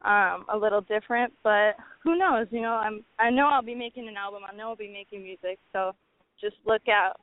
um 0.03 0.45
a 0.53 0.57
little 0.57 0.81
different, 0.81 1.33
but 1.43 1.75
who 2.03 2.17
knows, 2.17 2.47
you 2.51 2.61
know, 2.61 2.73
I'm 2.73 3.03
I 3.19 3.29
know 3.29 3.47
I'll 3.47 3.63
be 3.63 3.75
making 3.75 4.07
an 4.07 4.17
album. 4.17 4.43
I 4.49 4.55
know 4.55 4.69
I'll 4.69 4.75
be 4.75 4.91
making 4.91 5.23
music, 5.23 5.59
so 5.73 5.93
just 6.39 6.55
look 6.65 6.83
out. 6.89 7.19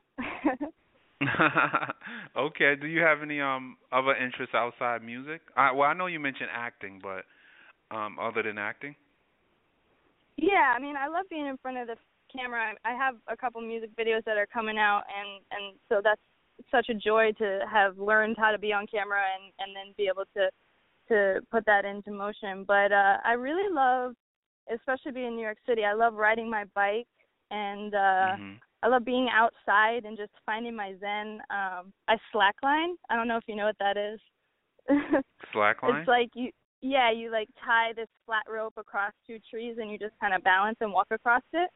okay. 2.37 2.75
Do 2.79 2.87
you 2.87 3.01
have 3.01 3.21
any 3.21 3.39
um 3.39 3.77
other 3.91 4.15
interests 4.15 4.55
outside 4.55 5.03
music? 5.03 5.41
I 5.55 5.71
well, 5.71 5.89
I 5.89 5.93
know 5.93 6.07
you 6.07 6.19
mentioned 6.19 6.49
acting, 6.53 6.99
but 7.01 7.25
um 7.95 8.17
other 8.19 8.43
than 8.43 8.57
acting? 8.57 8.95
Yeah, 10.37 10.73
I 10.75 10.79
mean, 10.79 10.95
I 10.97 11.07
love 11.07 11.25
being 11.29 11.45
in 11.47 11.57
front 11.57 11.77
of 11.77 11.87
the 11.87 11.95
camera. 12.35 12.73
I 12.83 12.91
have 12.91 13.15
a 13.27 13.37
couple 13.37 13.61
music 13.61 13.91
videos 13.95 14.25
that 14.25 14.37
are 14.37 14.47
coming 14.47 14.77
out 14.77 15.03
and 15.07 15.43
and 15.51 15.75
so 15.89 16.01
that's 16.03 16.21
such 16.71 16.89
a 16.89 16.93
joy 16.93 17.31
to 17.37 17.59
have 17.71 17.97
learned 17.97 18.35
how 18.37 18.51
to 18.51 18.57
be 18.57 18.73
on 18.73 18.87
camera 18.87 19.21
and 19.35 19.51
and 19.59 19.75
then 19.75 19.93
be 19.97 20.09
able 20.11 20.25
to 20.35 20.49
to 21.09 21.41
put 21.51 21.65
that 21.65 21.85
into 21.85 22.11
motion. 22.11 22.63
But 22.67 22.91
uh 22.91 23.17
I 23.23 23.33
really 23.33 23.73
love 23.73 24.13
especially 24.73 25.11
being 25.11 25.27
in 25.27 25.35
New 25.35 25.41
York 25.41 25.57
City. 25.67 25.83
I 25.83 25.93
love 25.93 26.13
riding 26.13 26.49
my 26.49 26.65
bike 26.75 27.07
and 27.51 27.93
uh 27.93 27.97
mm-hmm. 27.97 28.53
I 28.81 28.87
love 28.87 29.05
being 29.05 29.29
outside 29.33 30.03
and 30.05 30.17
just 30.17 30.31
finding 30.45 30.75
my 30.75 30.95
zen. 30.99 31.39
Um 31.49 31.93
I 32.07 32.17
slackline. 32.33 32.93
I 33.09 33.15
don't 33.15 33.27
know 33.27 33.37
if 33.37 33.43
you 33.47 33.55
know 33.55 33.65
what 33.65 33.79
that 33.79 33.97
is. 33.97 34.19
Slackline? 35.55 35.99
it's 35.99 36.07
like 36.07 36.29
you 36.35 36.51
yeah, 36.81 37.11
you 37.11 37.31
like 37.31 37.47
tie 37.63 37.93
this 37.95 38.09
flat 38.25 38.43
rope 38.49 38.73
across 38.77 39.13
two 39.25 39.37
trees 39.49 39.77
and 39.79 39.89
you 39.89 39.97
just 39.97 40.13
kind 40.19 40.33
of 40.33 40.43
balance 40.43 40.77
and 40.81 40.91
walk 40.91 41.07
across 41.11 41.43
it 41.53 41.69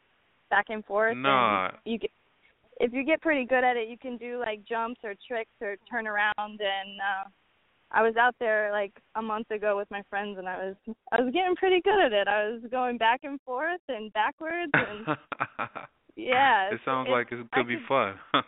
back 0.50 0.66
and 0.70 0.84
forth. 0.86 1.16
No. 1.18 1.70
And 1.70 1.78
you 1.86 1.98
get 1.98 2.12
if 2.80 2.94
you 2.94 3.04
get 3.04 3.22
pretty 3.22 3.46
good 3.46 3.64
at 3.64 3.78
it, 3.78 3.90
you 3.90 3.98
can 3.98 4.18
do 4.18 4.40
like 4.40 4.64
jumps 4.68 5.00
or 5.04 5.14
tricks 5.28 5.52
or 5.62 5.76
turn 5.90 6.08
around 6.08 6.34
and 6.62 7.00
uh 7.00 7.30
I 7.90 8.02
was 8.02 8.16
out 8.18 8.36
there 8.40 8.70
like 8.72 8.92
a 9.16 9.22
month 9.22 9.50
ago 9.50 9.78
with 9.78 9.90
my 9.90 10.02
friends 10.10 10.38
and 10.38 10.48
I 10.48 10.58
was 10.58 10.76
I 11.12 11.22
was 11.22 11.34
getting 11.34 11.56
pretty 11.56 11.82
good 11.82 12.00
at 12.06 12.12
it. 12.12 12.28
I 12.28 12.50
was 12.50 12.62
going 12.70 12.98
back 12.98 13.22
and 13.24 13.40
forth 13.42 13.82
and 13.88 14.12
backwards 14.14 14.72
and 14.74 15.18
yeah. 16.16 16.70
It 16.72 16.82
sounds 16.84 17.08
it, 17.08 17.12
like 17.12 17.32
it 17.32 17.50
could 17.52 17.62
I 17.62 17.64
be 17.64 17.76
could, 17.76 17.88
fun. 17.88 18.16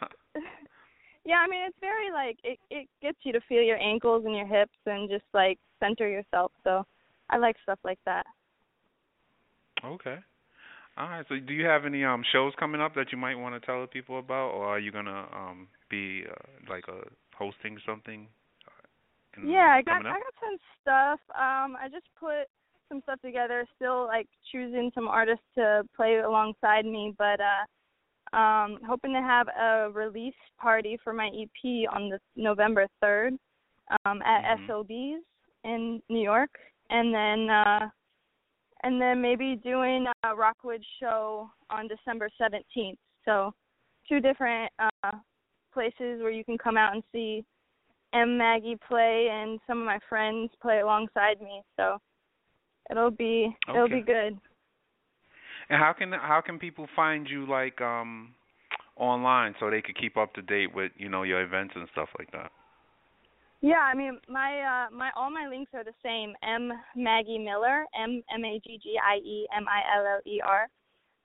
yeah, 1.26 1.38
I 1.38 1.48
mean 1.48 1.62
it's 1.68 1.78
very 1.80 2.12
like 2.12 2.38
it 2.44 2.60
it 2.70 2.88
gets 3.02 3.18
you 3.24 3.32
to 3.32 3.40
feel 3.48 3.64
your 3.64 3.80
ankles 3.80 4.26
and 4.26 4.36
your 4.36 4.48
hips 4.48 4.78
and 4.86 5.10
just 5.10 5.26
like 5.34 5.58
center 5.80 6.08
yourself. 6.10 6.52
So 6.64 6.86
I 7.30 7.38
like 7.38 7.56
stuff 7.64 7.80
like 7.84 8.00
that. 8.06 8.26
Okay. 9.86 10.18
All 11.00 11.08
right. 11.10 11.26
So, 11.30 11.36
do 11.40 11.54
you 11.54 11.66
have 11.66 11.86
any 11.86 12.04
um 12.04 12.24
shows 12.32 12.54
coming 12.60 12.82
up 12.82 12.94
that 12.96 13.12
you 13.12 13.18
might 13.18 13.36
want 13.36 13.56
to 13.60 13.66
tell 13.66 13.82
the 13.82 13.88
people 13.88 14.20
about, 14.20 14.50
or 14.52 14.66
are 14.68 14.80
you 14.80 14.92
gonna 14.92 15.28
um 15.34 15.68
be 15.90 16.24
uh, 16.30 16.72
like 16.72 16.84
uh, 16.90 17.08
hosting 17.38 17.78
something? 17.86 18.28
uh, 18.68 19.42
in- 19.42 19.50
Yeah, 19.50 19.76
I 19.78 19.82
got 19.82 20.02
coming 20.02 20.12
I 20.12 20.20
got 20.20 20.34
some 20.42 20.58
stuff. 20.82 21.20
Um 21.36 21.78
I 21.82 21.88
just 21.92 22.08
put 22.20 22.48
some 22.90 23.02
stuff 23.04 23.22
together, 23.22 23.66
still 23.76 24.06
like 24.08 24.28
choosing 24.52 24.92
some 24.94 25.08
artists 25.08 25.46
to 25.56 25.84
play 25.96 26.18
alongside 26.20 26.86
me, 26.86 27.14
but 27.18 27.40
uh 27.40 27.66
um 28.38 28.80
hoping 28.88 29.14
to 29.14 29.22
have 29.22 29.48
a 29.50 29.90
release 29.92 30.36
party 30.60 30.98
for 31.04 31.14
my 31.14 31.28
EP 31.28 31.88
on 31.92 32.10
the 32.10 32.20
November 32.36 32.88
3rd 33.04 33.38
um 34.06 34.22
at 34.24 34.58
Mhm. 34.58 34.68
SOBs 34.68 35.24
in 35.64 36.02
New 36.10 36.22
York 36.22 36.52
and 36.90 37.14
then 37.14 37.50
uh 37.50 37.90
and 38.84 39.02
then 39.02 39.22
maybe 39.22 39.60
doing 39.64 40.06
a 40.24 40.36
Rockwood 40.36 40.84
show 41.00 41.50
on 41.70 41.88
December 41.88 42.30
17th. 42.42 42.98
So 43.26 43.54
two 44.08 44.20
different 44.20 44.72
uh 44.80 45.12
places 45.74 46.22
where 46.22 46.32
you 46.32 46.44
can 46.44 46.58
come 46.58 46.78
out 46.78 46.94
and 46.94 47.04
see 47.12 47.44
M 48.14 48.38
Maggie 48.38 48.78
play 48.88 49.28
and 49.32 49.60
some 49.68 49.80
of 49.80 49.86
my 49.86 50.00
friends 50.08 50.50
play 50.62 50.80
alongside 50.80 51.42
me. 51.42 51.62
So 51.78 51.98
it'll 52.90 53.12
be 53.12 53.56
it'll 53.70 53.90
be 53.90 54.02
good. 54.02 54.38
And 55.70 55.80
how 55.80 55.94
can 55.98 56.12
how 56.12 56.42
can 56.44 56.58
people 56.58 56.88
find 56.96 57.28
you 57.30 57.48
like 57.48 57.80
um 57.82 58.34
online 58.96 59.56
so 59.60 59.70
they 59.70 59.82
could 59.82 59.98
keep 59.98 60.18
up 60.18 60.34
to 60.34 60.42
date 60.42 60.74
with 60.74 60.92
you 60.98 61.10
know 61.10 61.24
your 61.24 61.42
events 61.42 61.74
and 61.76 61.88
stuff 61.92 62.10
like 62.18 62.32
that? 62.32 62.52
Yeah, 63.62 63.80
I 63.82 63.94
mean 63.94 64.20
my 64.30 64.62
uh 64.62 64.96
my 64.96 65.10
all 65.16 65.30
my 65.30 65.48
links 65.50 65.72
are 65.74 65.84
the 65.84 65.94
same. 66.04 66.34
M 66.44 66.72
Maggie 66.96 67.38
Miller, 67.38 67.84
M 68.00 68.24
M 68.34 68.46
A 68.46 68.60
G 68.66 68.80
G 68.82 68.98
I 68.98 69.18
E 69.18 69.48
M 69.56 69.66
I 69.68 69.82
L 69.98 70.06
L 70.06 70.22
E 70.26 70.40
R. 70.42 70.68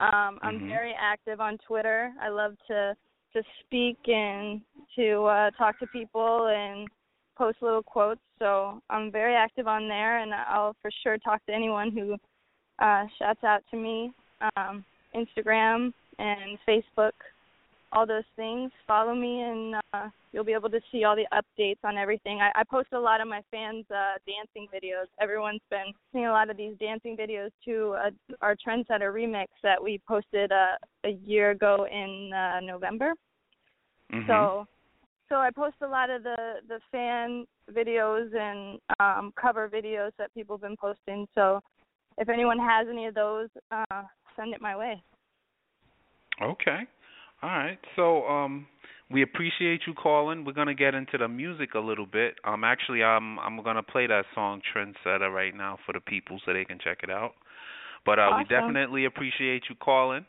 Um 0.01 0.39
I'm 0.43 0.61
Mhm. 0.61 0.69
very 0.69 0.95
active 0.95 1.41
on 1.41 1.59
Twitter. 1.59 2.13
I 2.21 2.29
love 2.29 2.57
to 2.69 2.97
to 3.35 3.43
speak 3.61 3.99
and 4.09 4.61
to 4.97 5.25
uh 5.27 5.51
talk 5.53 5.79
to 5.79 5.87
people 5.89 6.49
and 6.49 6.89
post 7.37 7.63
little 7.63 7.83
quotes. 7.83 8.21
So 8.41 8.83
I'm 8.91 9.11
very 9.13 9.35
active 9.37 9.69
on 9.69 9.89
there 9.89 10.19
and 10.19 10.35
I'll 10.35 10.75
for 10.83 10.91
sure 11.03 11.19
talk 11.19 11.45
to 11.47 11.53
anyone 11.55 11.93
who 11.93 12.17
uh 12.81 13.07
shouts 13.19 13.45
out 13.45 13.63
to 13.71 13.77
me. 13.77 14.13
Um 14.57 14.85
Instagram 15.15 15.93
and 16.19 16.59
Facebook 16.67 17.13
all 17.95 18.07
those 18.07 18.25
things. 18.37 18.71
Follow 18.87 19.15
me, 19.15 19.43
and 19.43 19.77
uh, 19.95 20.09
you'll 20.33 20.45
be 20.45 20.53
able 20.53 20.69
to 20.71 20.81
see 20.91 21.05
all 21.05 21.17
the 21.17 21.27
updates 21.33 21.79
on 21.85 21.97
everything. 21.97 22.41
I, 22.41 22.51
I 22.61 22.65
post 22.65 22.89
a 22.93 22.99
lot 22.99 23.21
of 23.21 23.29
my 23.29 23.41
fans' 23.51 23.87
uh, 23.91 24.19
dancing 24.27 24.69
videos. 24.75 25.07
Everyone's 25.21 25.61
been 25.71 25.93
seeing 26.13 26.27
a 26.27 26.33
lot 26.33 26.51
of 26.51 26.57
these 26.57 26.75
dancing 26.79 27.17
videos 27.17 27.51
to 27.65 27.95
uh, 27.99 28.11
our 28.43 28.57
Trendsetter 28.57 29.13
remix 29.13 29.47
that 29.63 29.83
we 29.83 30.01
posted 30.07 30.51
uh, 30.51 30.77
a 31.05 31.11
year 31.25 31.53
ago 31.53 31.87
in 31.91 32.33
uh, 32.33 32.61
November. 32.61 33.15
Mhm. 34.13 34.27
So, 34.27 34.67
so 35.29 35.37
I 35.37 35.51
post 35.51 35.77
a 35.81 35.87
lot 35.87 36.11
of 36.11 36.23
the 36.23 36.57
the 36.69 36.81
fan 36.91 37.47
videos 37.73 38.35
and 38.35 38.79
um, 39.01 39.33
cover 39.41 39.69
videos 39.69 40.11
that 40.19 40.35
people 40.35 40.57
have 40.57 40.63
been 40.63 40.77
posting. 40.77 41.27
So, 41.35 41.61
if 42.19 42.29
anyone 42.29 42.59
has 42.59 42.87
any 42.89 43.07
of 43.07 43.15
those, 43.15 43.49
uh, 43.71 44.03
send 44.37 44.53
it 44.53 44.61
my 44.61 44.77
way. 44.77 45.03
Okay. 46.43 46.87
All 47.45 47.51
right. 47.51 47.79
So 47.95 48.25
um 48.27 48.67
we 49.11 49.23
appreciate 49.23 49.83
you 49.87 49.93
calling. 49.93 50.47
We're 50.47 50.55
gonna 50.55 50.75
get 50.75 50.95
into 50.95 51.19
the 51.19 51.29
music 51.29 51.75
a 51.75 51.79
little 51.79 52.07
bit. 52.07 52.37
Um 52.43 52.65
actually 52.65 53.05
I'm 53.05 53.39
I'm 53.39 53.63
gonna 53.63 53.83
play 53.83 54.07
that 54.07 54.25
song 54.35 54.63
Trendsetter 54.75 55.31
right 55.31 55.55
now 55.55 55.79
for 55.85 55.93
the 55.93 56.01
people 56.01 56.41
so 56.47 56.55
they 56.55 56.65
can 56.65 56.79
check 56.83 57.01
it 57.03 57.11
out. 57.11 57.33
But 58.07 58.19
uh 58.19 58.31
we 58.39 58.45
definitely 58.45 59.05
appreciate 59.05 59.65
you 59.69 59.75
calling. 59.77 60.25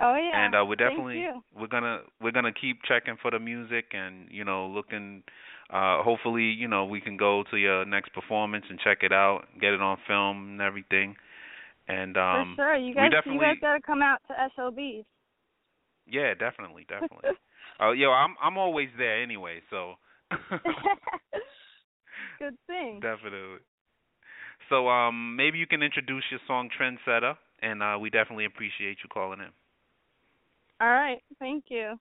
Oh 0.00 0.16
yeah. 0.16 0.44
and 0.44 0.56
uh 0.56 0.64
we're 0.66 0.74
definitely 0.74 1.24
we're 1.56 1.68
gonna 1.68 2.00
we're 2.20 2.32
gonna 2.32 2.52
keep 2.52 2.80
checking 2.82 3.16
for 3.22 3.30
the 3.30 3.38
music 3.38 3.84
and, 3.92 4.26
you 4.32 4.44
know, 4.44 4.66
looking 4.66 5.22
uh 5.70 6.02
hopefully, 6.02 6.50
you 6.50 6.66
know, 6.66 6.84
we 6.84 7.00
can 7.00 7.16
go 7.16 7.44
to 7.52 7.56
your 7.56 7.84
next 7.84 8.12
performance 8.12 8.64
and 8.68 8.80
check 8.80 8.98
it 9.02 9.12
out, 9.12 9.42
get 9.60 9.72
it 9.72 9.80
on 9.80 9.98
film 10.08 10.48
and 10.50 10.60
everything. 10.60 11.14
And 11.86 12.16
um 12.16 12.54
For 12.56 12.62
sure. 12.64 12.76
You 12.76 12.92
guys 12.92 13.12
you 13.24 13.38
guys 13.38 13.54
gotta 13.60 13.80
come 13.80 14.02
out 14.02 14.18
to 14.26 14.34
SOBs. 14.56 15.06
Yeah, 16.06 16.34
definitely, 16.34 16.86
definitely. 16.88 17.30
Oh, 17.80 17.90
yo, 17.90 18.12
I'm 18.12 18.36
I'm 18.40 18.56
always 18.56 18.88
there 18.96 19.20
anyway, 19.20 19.60
so 19.68 19.94
Good 22.38 22.56
thing. 22.68 23.00
definitely. 23.00 23.58
So 24.68 24.88
um 24.88 25.34
maybe 25.34 25.58
you 25.58 25.66
can 25.66 25.82
introduce 25.82 26.22
your 26.30 26.38
song 26.46 26.68
Trendsetter 26.78 27.34
and 27.62 27.82
uh 27.82 27.98
we 28.00 28.10
definitely 28.10 28.44
appreciate 28.44 28.98
you 29.02 29.08
calling 29.12 29.40
in. 29.40 29.50
All 30.80 30.88
right, 30.88 31.20
thank 31.40 31.64
you. 31.68 31.98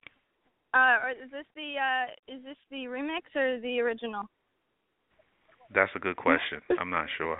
Uh 0.75 0.97
is 1.23 1.31
this 1.31 1.45
the 1.55 1.75
uh 1.79 2.11
is 2.35 2.43
this 2.43 2.57
the 2.69 2.85
remix 2.85 3.35
or 3.35 3.59
the 3.61 3.79
original? 3.79 4.29
That's 5.73 5.91
a 5.95 5.99
good 5.99 6.17
question. 6.17 6.61
I'm 6.79 6.91
not 6.91 7.07
sure. 7.17 7.39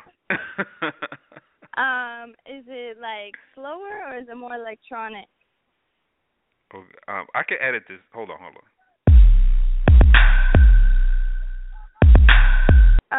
Um, 1.75 2.36
is 2.46 2.63
it 2.67 2.98
like 3.01 3.34
slower 3.55 4.05
or 4.08 4.17
is 4.17 4.27
it 4.29 4.38
more 4.38 4.53
electronic? 4.53 5.25
Um 6.74 7.25
I 7.36 7.44
can 7.44 7.58
edit 7.62 7.84
this. 7.88 8.00
Hold 8.13 8.30
on, 8.30 8.38
hold 8.39 8.56
on. 8.56 8.63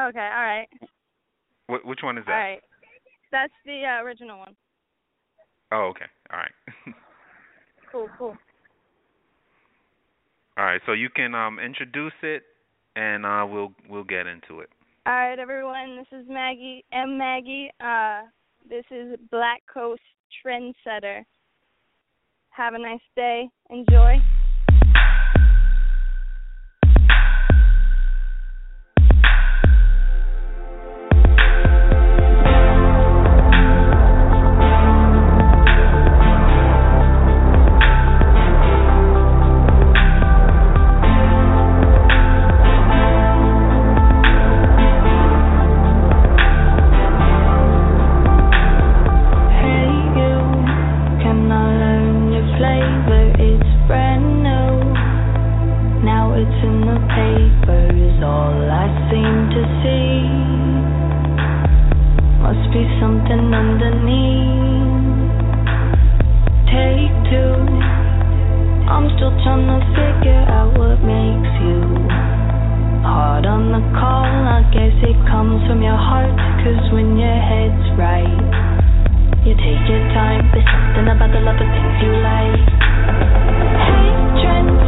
Okay, 0.09 0.19
all 0.19 0.45
right. 0.45 0.69
Wh- 1.69 1.87
which 1.87 2.01
one 2.03 2.19
is 2.19 2.25
that? 2.27 2.33
All 2.33 2.39
right. 2.39 2.61
That's 3.31 3.53
the 3.65 3.83
uh, 3.85 4.03
original 4.03 4.39
one. 4.39 4.57
Oh, 5.73 5.91
okay. 5.91 6.07
All 6.33 6.39
right. 6.39 6.53
Cool, 7.93 8.09
cool. 8.19 8.37
All 10.59 10.65
right, 10.65 10.81
so 10.85 10.95
you 10.95 11.09
can 11.09 11.33
um 11.33 11.61
introduce 11.61 12.13
it 12.25 12.43
and 12.97 13.25
uh 13.25 13.47
we'll 13.49 13.73
we'll 13.89 14.03
get 14.03 14.27
into 14.27 14.59
it. 14.59 14.69
All 15.07 15.13
right, 15.13 15.39
everyone. 15.39 15.97
This 15.99 16.21
is 16.21 16.27
Maggie 16.29 16.85
M 16.93 17.17
Maggie. 17.17 17.71
Uh 17.79 18.23
this 18.69 18.85
is 18.91 19.17
Black 19.31 19.63
Coast 19.73 20.03
Trendsetter. 20.45 21.23
Have 22.57 22.75
a 22.75 22.79
nice 22.79 23.01
day. 23.17 23.49
Enjoy. 23.71 24.21
it's 53.45 53.73
brand 53.87 54.41
new. 54.41 54.73
Now 56.05 56.33
it's 56.33 56.59
in 56.65 56.81
the 56.89 57.01
papers, 57.13 58.17
all 58.25 58.57
I 58.73 58.89
seem 59.13 59.37
to 59.53 59.63
see. 59.85 60.25
Must 62.41 62.67
be 62.73 62.85
something 63.01 63.53
underneath. 63.53 64.65
Take 66.73 67.13
two. 67.29 67.57
I'm 68.89 69.09
still 69.17 69.33
trying 69.45 69.69
to 69.69 69.81
figure 69.93 70.45
out 70.49 70.77
what 70.77 71.01
makes 71.05 71.53
you 71.65 71.81
hard 73.05 73.45
on 73.45 73.73
the 73.73 73.85
call. 73.97 74.29
I 74.29 74.65
guess 74.73 74.97
it 75.05 75.17
comes 75.29 75.61
from 75.69 75.83
your 75.83 75.97
heart, 75.97 76.37
cause 76.65 76.85
when 76.93 77.17
your 77.17 77.39
head's 77.49 77.89
right. 77.97 78.45
You 79.45 79.53
take 79.57 79.85
your 79.89 80.05
time, 80.17 80.49
there's 80.53 80.65
something 80.65 81.09
about 81.13 81.33
the 81.33 81.41
love 81.41 81.61
of 81.61 81.69
things 81.69 81.97
you 82.01 82.13
like. 82.25 82.84
Hey, 83.05 84.84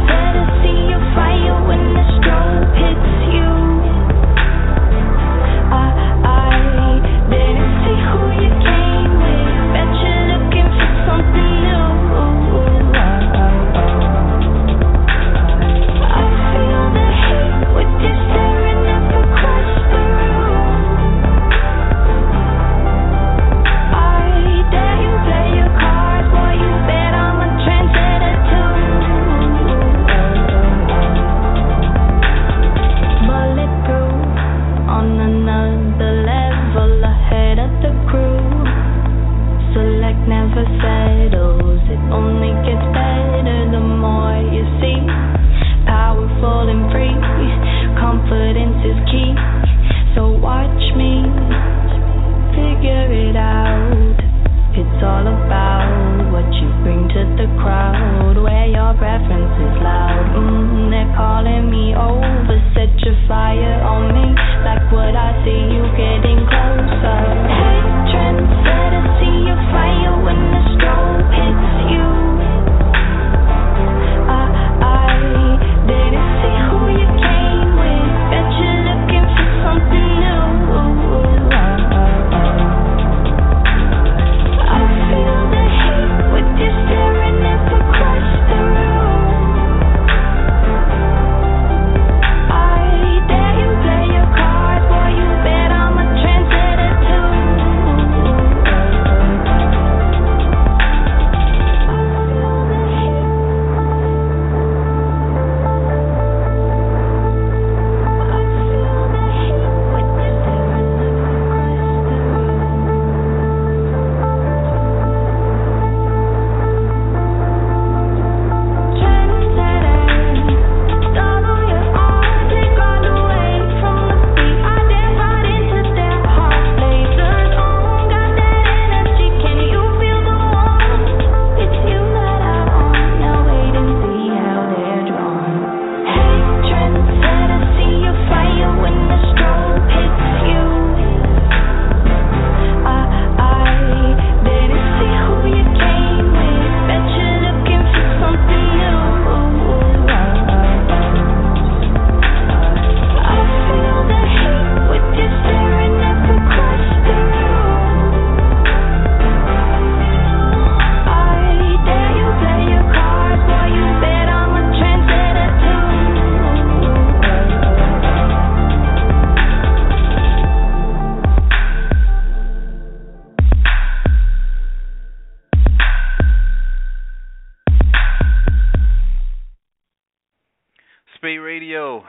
Spate 181.17 181.39
Radio. 181.39 182.03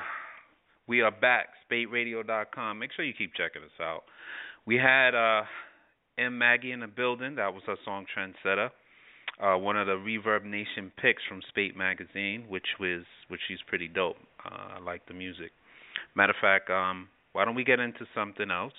We 0.86 1.00
are 1.00 1.10
back. 1.10 1.46
SpateRadio.com. 1.70 2.78
Make 2.78 2.90
sure 2.94 3.06
you 3.06 3.14
keep 3.16 3.32
checking 3.34 3.62
us 3.62 3.80
out. 3.80 4.02
We 4.66 4.76
had 4.76 5.14
uh, 5.14 5.44
M 6.18 6.36
Maggie 6.36 6.72
in 6.72 6.80
the 6.80 6.88
building. 6.88 7.36
That 7.36 7.54
was 7.54 7.62
her 7.66 7.76
song 7.86 8.04
Trendsetter. 8.14 8.68
Uh, 9.42 9.56
one 9.56 9.78
of 9.78 9.86
the 9.86 9.94
Reverb 9.94 10.44
Nation 10.44 10.92
picks 11.00 11.22
from 11.26 11.40
Spate 11.48 11.74
Magazine, 11.74 12.44
which 12.48 12.66
was 12.78 13.02
which 13.28 13.40
is 13.48 13.58
pretty 13.66 13.88
dope. 13.88 14.16
Uh, 14.44 14.76
I 14.76 14.80
like 14.84 15.06
the 15.08 15.14
music. 15.14 15.52
Matter 16.14 16.32
of 16.32 16.36
fact, 16.42 16.68
um, 16.68 17.08
why 17.32 17.46
don't 17.46 17.54
we 17.54 17.64
get 17.64 17.80
into 17.80 18.04
something 18.14 18.50
else? 18.50 18.74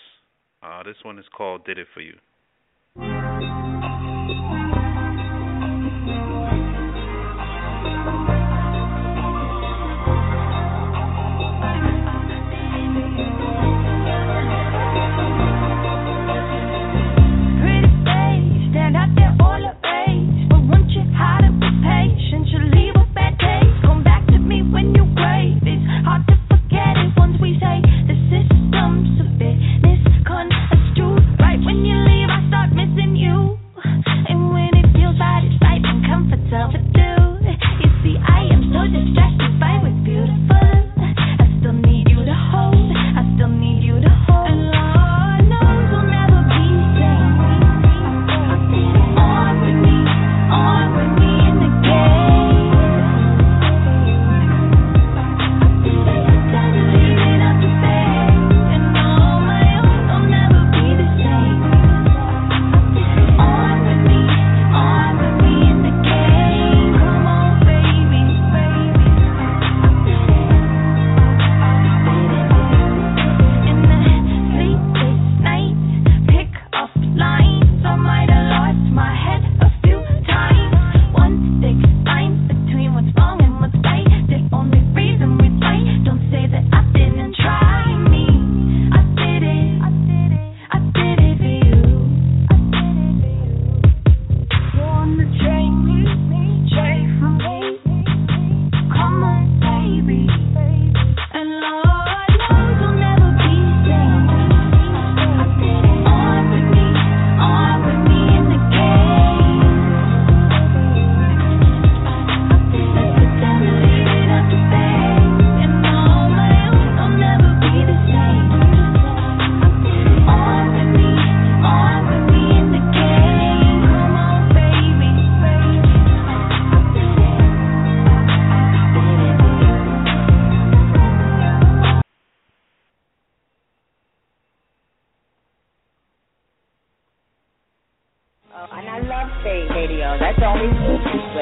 Uh, 0.61 0.83
this 0.83 0.97
one 1.01 1.17
is 1.17 1.25
called 1.35 1.65
"Did 1.65 1.79
It 1.79 1.87
for 1.91 2.01
You." 2.01 2.13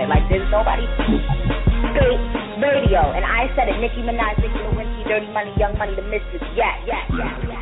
Like 0.08 0.24
there's 0.30 0.48
nobody 0.52 0.88
Spate 0.96 2.22
Radio. 2.64 3.02
And 3.12 3.26
I 3.26 3.52
said 3.56 3.68
it, 3.70 3.78
Nicki 3.80 4.02
Minaj, 4.02 4.40
Nicki 4.40 4.56
Lewinsky, 4.56 5.04
Dirty 5.08 5.28
Money, 5.34 5.54
Young 5.58 5.78
Money, 5.78 5.96
the 5.96 6.02
Mistress. 6.04 6.44
Yeah, 6.56 6.74
yeah, 6.88 7.04
yeah, 7.12 7.48
yeah. 7.48 7.57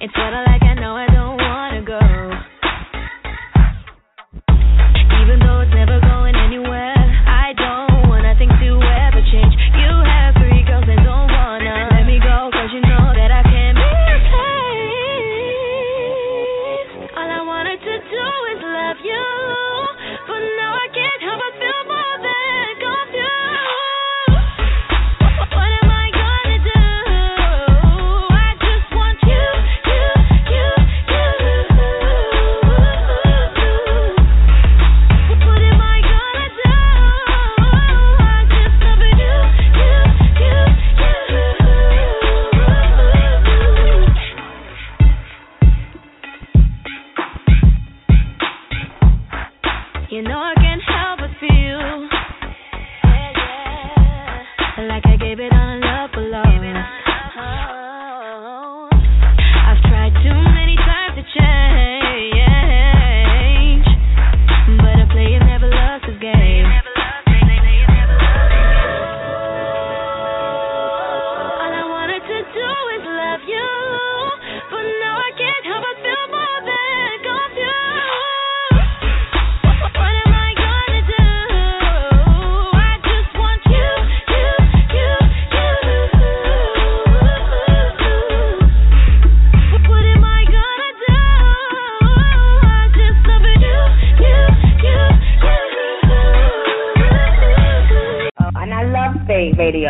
It's 0.00 0.14
what 0.14 0.32
I 0.32 0.44
like, 0.46 0.57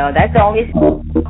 Radio. 0.09 0.17
That's 0.17 0.33
the 0.33 0.41
only 0.41 0.65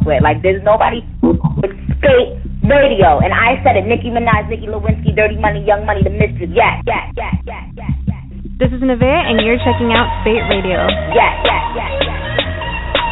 with. 0.07 0.23
Like, 0.23 0.43
there's 0.43 0.63
nobody 0.63 1.03
with 1.23 1.75
Spate 1.99 2.39
Radio. 2.63 3.19
And 3.19 3.35
I 3.35 3.59
said 3.67 3.77
it, 3.77 3.87
Nicki 3.87 4.11
Minaj, 4.11 4.49
Nicki 4.49 4.67
Lewinsky, 4.67 5.15
Dirty 5.15 5.39
Money, 5.39 5.65
Young 5.67 5.87
Money, 5.87 6.03
the 6.03 6.11
Mistress. 6.11 6.51
Yeah, 6.55 6.81
yeah, 6.87 7.11
yeah, 7.17 7.35
yeah, 7.47 7.65
yeah, 7.75 7.93
yeah. 8.07 8.23
This 8.59 8.71
is 8.71 8.83
Nevaeh, 8.83 9.31
and 9.31 9.43
you're 9.43 9.59
checking 9.63 9.91
out 9.95 10.07
Spate 10.23 10.43
Radio. 10.51 10.87
Yeah, 11.15 11.33
yeah, 11.47 11.63
yeah, 11.75 11.91
yeah. 12.07 12.19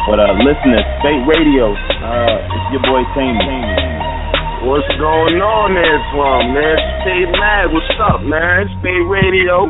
What 0.07 0.19
up, 0.19 0.39
listeners? 0.39 0.87
Spate 1.03 1.23
Radio. 1.27 1.75
Uh, 1.75 2.55
it's 2.55 2.67
your 2.71 2.83
boy 2.87 3.03
Tammy. 3.11 3.59
What's 4.63 4.87
going 4.99 5.39
on 5.39 5.75
there, 5.75 5.99
from 6.11 6.55
man? 6.55 6.79
Spate 7.03 7.31
Mag, 7.35 7.71
what's 7.71 7.93
up, 8.01 8.23
man? 8.23 8.67
Spate 8.79 9.05
Radio. 9.07 9.67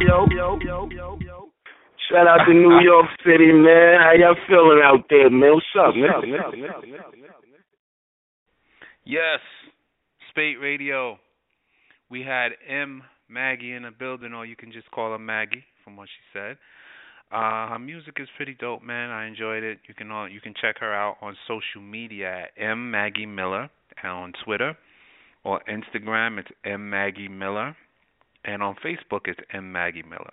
Shout 2.09 2.27
out 2.27 2.45
to 2.45 2.53
New 2.53 2.79
York 2.83 3.07
City, 3.25 3.51
man. 3.51 3.99
How 3.99 4.13
y'all 4.17 4.35
feeling 4.47 4.81
out 4.83 5.05
there, 5.09 5.29
man? 5.29 5.53
What's 5.53 5.65
up, 5.77 5.95
man? 5.95 6.69
Yes, 9.03 9.39
Spate 10.29 10.57
Radio. 10.61 11.19
We 12.09 12.21
had 12.21 12.51
M 12.67 13.03
Maggie 13.29 13.73
in 13.73 13.83
the 13.83 13.91
building, 13.91 14.33
or 14.33 14.45
you 14.45 14.55
can 14.55 14.71
just 14.71 14.89
call 14.91 15.11
her 15.11 15.19
Maggie, 15.19 15.65
from 15.83 15.97
what 15.97 16.07
she 16.07 16.37
said. 16.37 16.57
Uh, 17.29 17.67
her 17.67 17.79
music 17.79 18.15
is 18.19 18.29
pretty 18.37 18.53
dope, 18.53 18.81
man. 18.81 19.09
I 19.09 19.27
enjoyed 19.27 19.63
it. 19.63 19.79
You 19.87 19.93
can 19.93 20.11
all 20.11 20.29
you 20.29 20.39
can 20.39 20.53
check 20.61 20.77
her 20.79 20.93
out 20.93 21.17
on 21.21 21.35
social 21.45 21.81
media 21.81 22.43
at 22.43 22.49
M 22.61 22.89
Maggie 22.89 23.25
Miller 23.25 23.69
and 24.01 24.11
on 24.11 24.33
Twitter 24.45 24.77
or 25.43 25.61
Instagram 25.69 26.39
it's 26.39 26.47
M 26.63 26.89
Maggie 26.89 27.27
Miller 27.27 27.75
and 28.45 28.63
on 28.63 28.75
Facebook 28.75 29.21
it's 29.25 29.39
M 29.53 29.73
Maggie 29.73 30.03
Miller. 30.03 30.31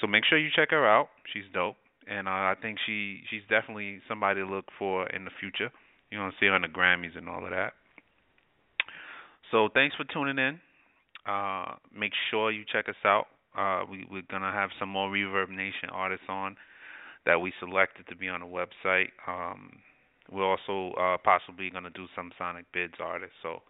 So 0.00 0.06
make 0.06 0.24
sure 0.24 0.38
you 0.38 0.50
check 0.54 0.70
her 0.70 0.88
out. 0.88 1.08
She's 1.32 1.44
dope, 1.52 1.76
and 2.08 2.26
uh, 2.26 2.30
I 2.30 2.54
think 2.60 2.78
she 2.86 3.20
she's 3.30 3.42
definitely 3.48 4.00
somebody 4.08 4.40
to 4.40 4.46
look 4.46 4.66
for 4.78 5.06
in 5.08 5.24
the 5.24 5.30
future. 5.38 5.70
You're 6.10 6.20
gonna 6.20 6.34
see 6.40 6.46
her 6.46 6.52
on 6.52 6.62
the 6.62 6.68
Grammys 6.68 7.16
and 7.16 7.28
all 7.28 7.44
of 7.44 7.50
that. 7.50 7.72
So 9.50 9.68
thanks 9.72 9.94
for 9.96 10.04
tuning 10.04 10.38
in. 10.38 10.60
Uh, 11.26 11.74
make 11.94 12.12
sure 12.30 12.50
you 12.50 12.64
check 12.70 12.88
us 12.88 12.96
out. 13.04 13.26
Uh, 13.56 13.84
we, 13.88 14.06
we're 14.10 14.22
gonna 14.30 14.50
have 14.50 14.70
some 14.78 14.88
more 14.88 15.08
Reverb 15.10 15.50
Nation 15.50 15.90
artists 15.92 16.26
on 16.28 16.56
that 17.26 17.40
we 17.40 17.52
selected 17.60 18.06
to 18.08 18.16
be 18.16 18.28
on 18.28 18.40
the 18.40 18.46
website. 18.46 19.08
Um, 19.28 19.78
we're 20.30 20.48
also 20.48 20.94
uh, 20.98 21.16
possibly 21.22 21.70
gonna 21.70 21.90
do 21.90 22.06
some 22.16 22.32
Sonic 22.38 22.64
Bids 22.72 22.94
artists. 22.98 23.36
So 23.42 23.60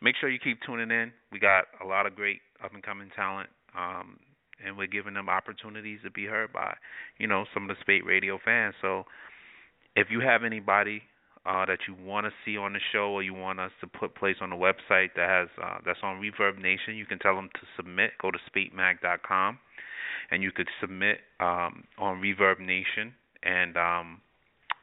make 0.00 0.14
sure 0.20 0.30
you 0.30 0.38
keep 0.38 0.58
tuning 0.64 0.90
in. 0.90 1.12
We 1.32 1.38
got 1.38 1.64
a 1.82 1.86
lot 1.86 2.06
of 2.06 2.14
great 2.14 2.40
up 2.64 2.72
and 2.72 2.82
coming 2.82 3.10
talent. 3.14 3.50
Um, 3.76 4.18
and 4.64 4.76
we're 4.76 4.86
giving 4.86 5.14
them 5.14 5.28
opportunities 5.28 6.00
to 6.04 6.10
be 6.10 6.26
heard 6.26 6.52
by, 6.52 6.74
you 7.18 7.26
know, 7.26 7.44
some 7.54 7.64
of 7.64 7.68
the 7.68 7.80
Spate 7.80 8.04
Radio 8.04 8.38
fans. 8.44 8.74
So 8.80 9.04
if 9.96 10.08
you 10.10 10.20
have 10.20 10.44
anybody 10.44 11.02
uh, 11.46 11.66
that 11.66 11.78
you 11.88 11.94
want 12.04 12.26
to 12.26 12.32
see 12.44 12.56
on 12.56 12.72
the 12.72 12.80
show 12.92 13.10
or 13.10 13.22
you 13.22 13.34
want 13.34 13.60
us 13.60 13.70
to 13.80 13.86
put 13.86 14.14
place 14.14 14.36
on 14.40 14.50
the 14.50 14.56
website 14.56 15.08
that 15.16 15.28
has 15.28 15.48
uh, 15.62 15.78
that's 15.84 16.00
on 16.02 16.20
Reverb 16.20 16.56
Nation, 16.60 16.96
you 16.96 17.06
can 17.06 17.18
tell 17.18 17.34
them 17.34 17.48
to 17.54 17.60
submit. 17.76 18.10
Go 18.20 18.30
to 18.30 18.38
spatemag.com 18.50 19.58
and 20.30 20.42
you 20.42 20.52
could 20.52 20.68
submit 20.80 21.18
um, 21.40 21.84
on 21.98 22.20
Reverb 22.20 22.60
Nation, 22.60 23.14
and 23.42 23.76
um, 23.76 24.20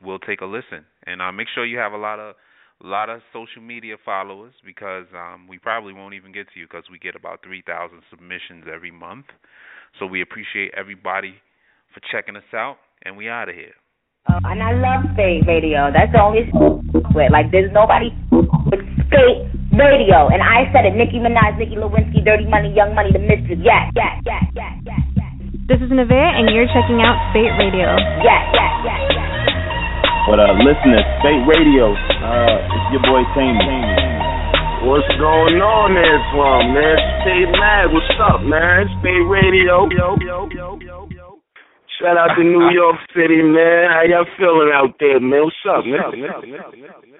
we'll 0.01 0.19
take 0.19 0.41
a 0.41 0.45
listen. 0.45 0.85
And 1.05 1.21
uh, 1.21 1.31
make 1.31 1.47
sure 1.53 1.65
you 1.65 1.77
have 1.77 1.93
a 1.93 1.97
lot 1.97 2.19
of 2.19 2.35
a 2.83 2.87
lot 2.87 3.09
of 3.09 3.21
social 3.31 3.61
media 3.61 3.95
followers 4.03 4.53
because 4.65 5.05
um, 5.15 5.47
we 5.47 5.57
probably 5.57 5.93
won't 5.93 6.13
even 6.13 6.31
get 6.31 6.47
to 6.53 6.59
you 6.59 6.67
because 6.67 6.83
we 6.91 6.99
get 6.99 7.15
about 7.15 7.39
3,000 7.43 7.63
submissions 8.09 8.65
every 8.67 8.91
month. 8.91 9.25
So 9.99 10.05
we 10.05 10.21
appreciate 10.21 10.73
everybody 10.75 11.35
for 11.93 12.01
checking 12.11 12.35
us 12.35 12.47
out, 12.53 12.77
and 13.03 13.15
we 13.15 13.29
out 13.29 13.47
of 13.47 13.55
here. 13.55 13.71
Uh, 14.27 14.43
and 14.43 14.59
I 14.59 14.75
love 14.75 15.07
Spate 15.15 15.47
Radio. 15.47 15.87
That's 15.93 16.11
the 16.11 16.19
only 16.19 16.51
with. 17.15 17.31
Like, 17.31 17.53
there's 17.55 17.71
nobody 17.71 18.11
with 18.67 18.83
Spate 19.07 19.47
Radio. 19.71 20.27
And 20.27 20.43
I 20.43 20.67
said 20.75 20.83
it. 20.83 20.99
Nicki 20.99 21.23
Minaj, 21.23 21.55
Nicki 21.55 21.79
Lewinsky, 21.79 22.25
Dirty 22.25 22.43
Money, 22.43 22.75
Young 22.75 22.91
Money, 22.91 23.15
The 23.15 23.23
Mistress. 23.23 23.61
Yes, 23.63 23.93
yes, 23.95 24.19
yes, 24.27 24.43
yes, 24.51 24.73
yes, 24.83 25.03
yes. 25.15 25.31
This 25.71 25.79
is 25.79 25.87
Nevaeh, 25.93 26.31
and 26.35 26.51
you're 26.51 26.67
checking 26.75 26.99
out 26.99 27.15
Spate 27.31 27.55
Radio. 27.55 27.95
Yes, 28.19 28.43
yes, 28.51 28.73
yes, 28.83 29.01
yes. 29.15 29.29
But 30.27 30.41
uh, 30.41 30.57
listeners, 30.59 31.05
Spate 31.21 31.45
Radio, 31.45 31.93
uh, 32.25 32.75
it's 32.75 32.87
your 32.97 33.03
boy 33.05 33.21
Tammy. 33.37 33.81
What's 34.85 35.09
going 35.17 35.57
on 35.61 35.97
from 36.33 36.73
man? 36.73 36.97
Spate 37.21 37.49
Mag, 37.57 37.89
what's 37.93 38.17
up, 38.21 38.41
man? 38.41 38.85
Spate 39.01 39.25
Radio. 39.29 39.89
Yo, 39.89 40.17
yo, 40.21 40.49
yo, 40.53 40.77
yo, 40.81 41.09
yo. 41.09 41.27
Shout 41.97 42.17
out 42.17 42.35
to 42.37 42.43
New 42.43 42.69
York 42.69 42.97
City, 43.15 43.41
man. 43.41 43.89
How 43.89 44.03
y'all 44.05 44.29
feeling 44.37 44.71
out 44.73 44.93
there, 44.99 45.19
man? 45.19 45.45
What's 45.45 45.65
up, 45.65 45.85
man? 45.85 47.14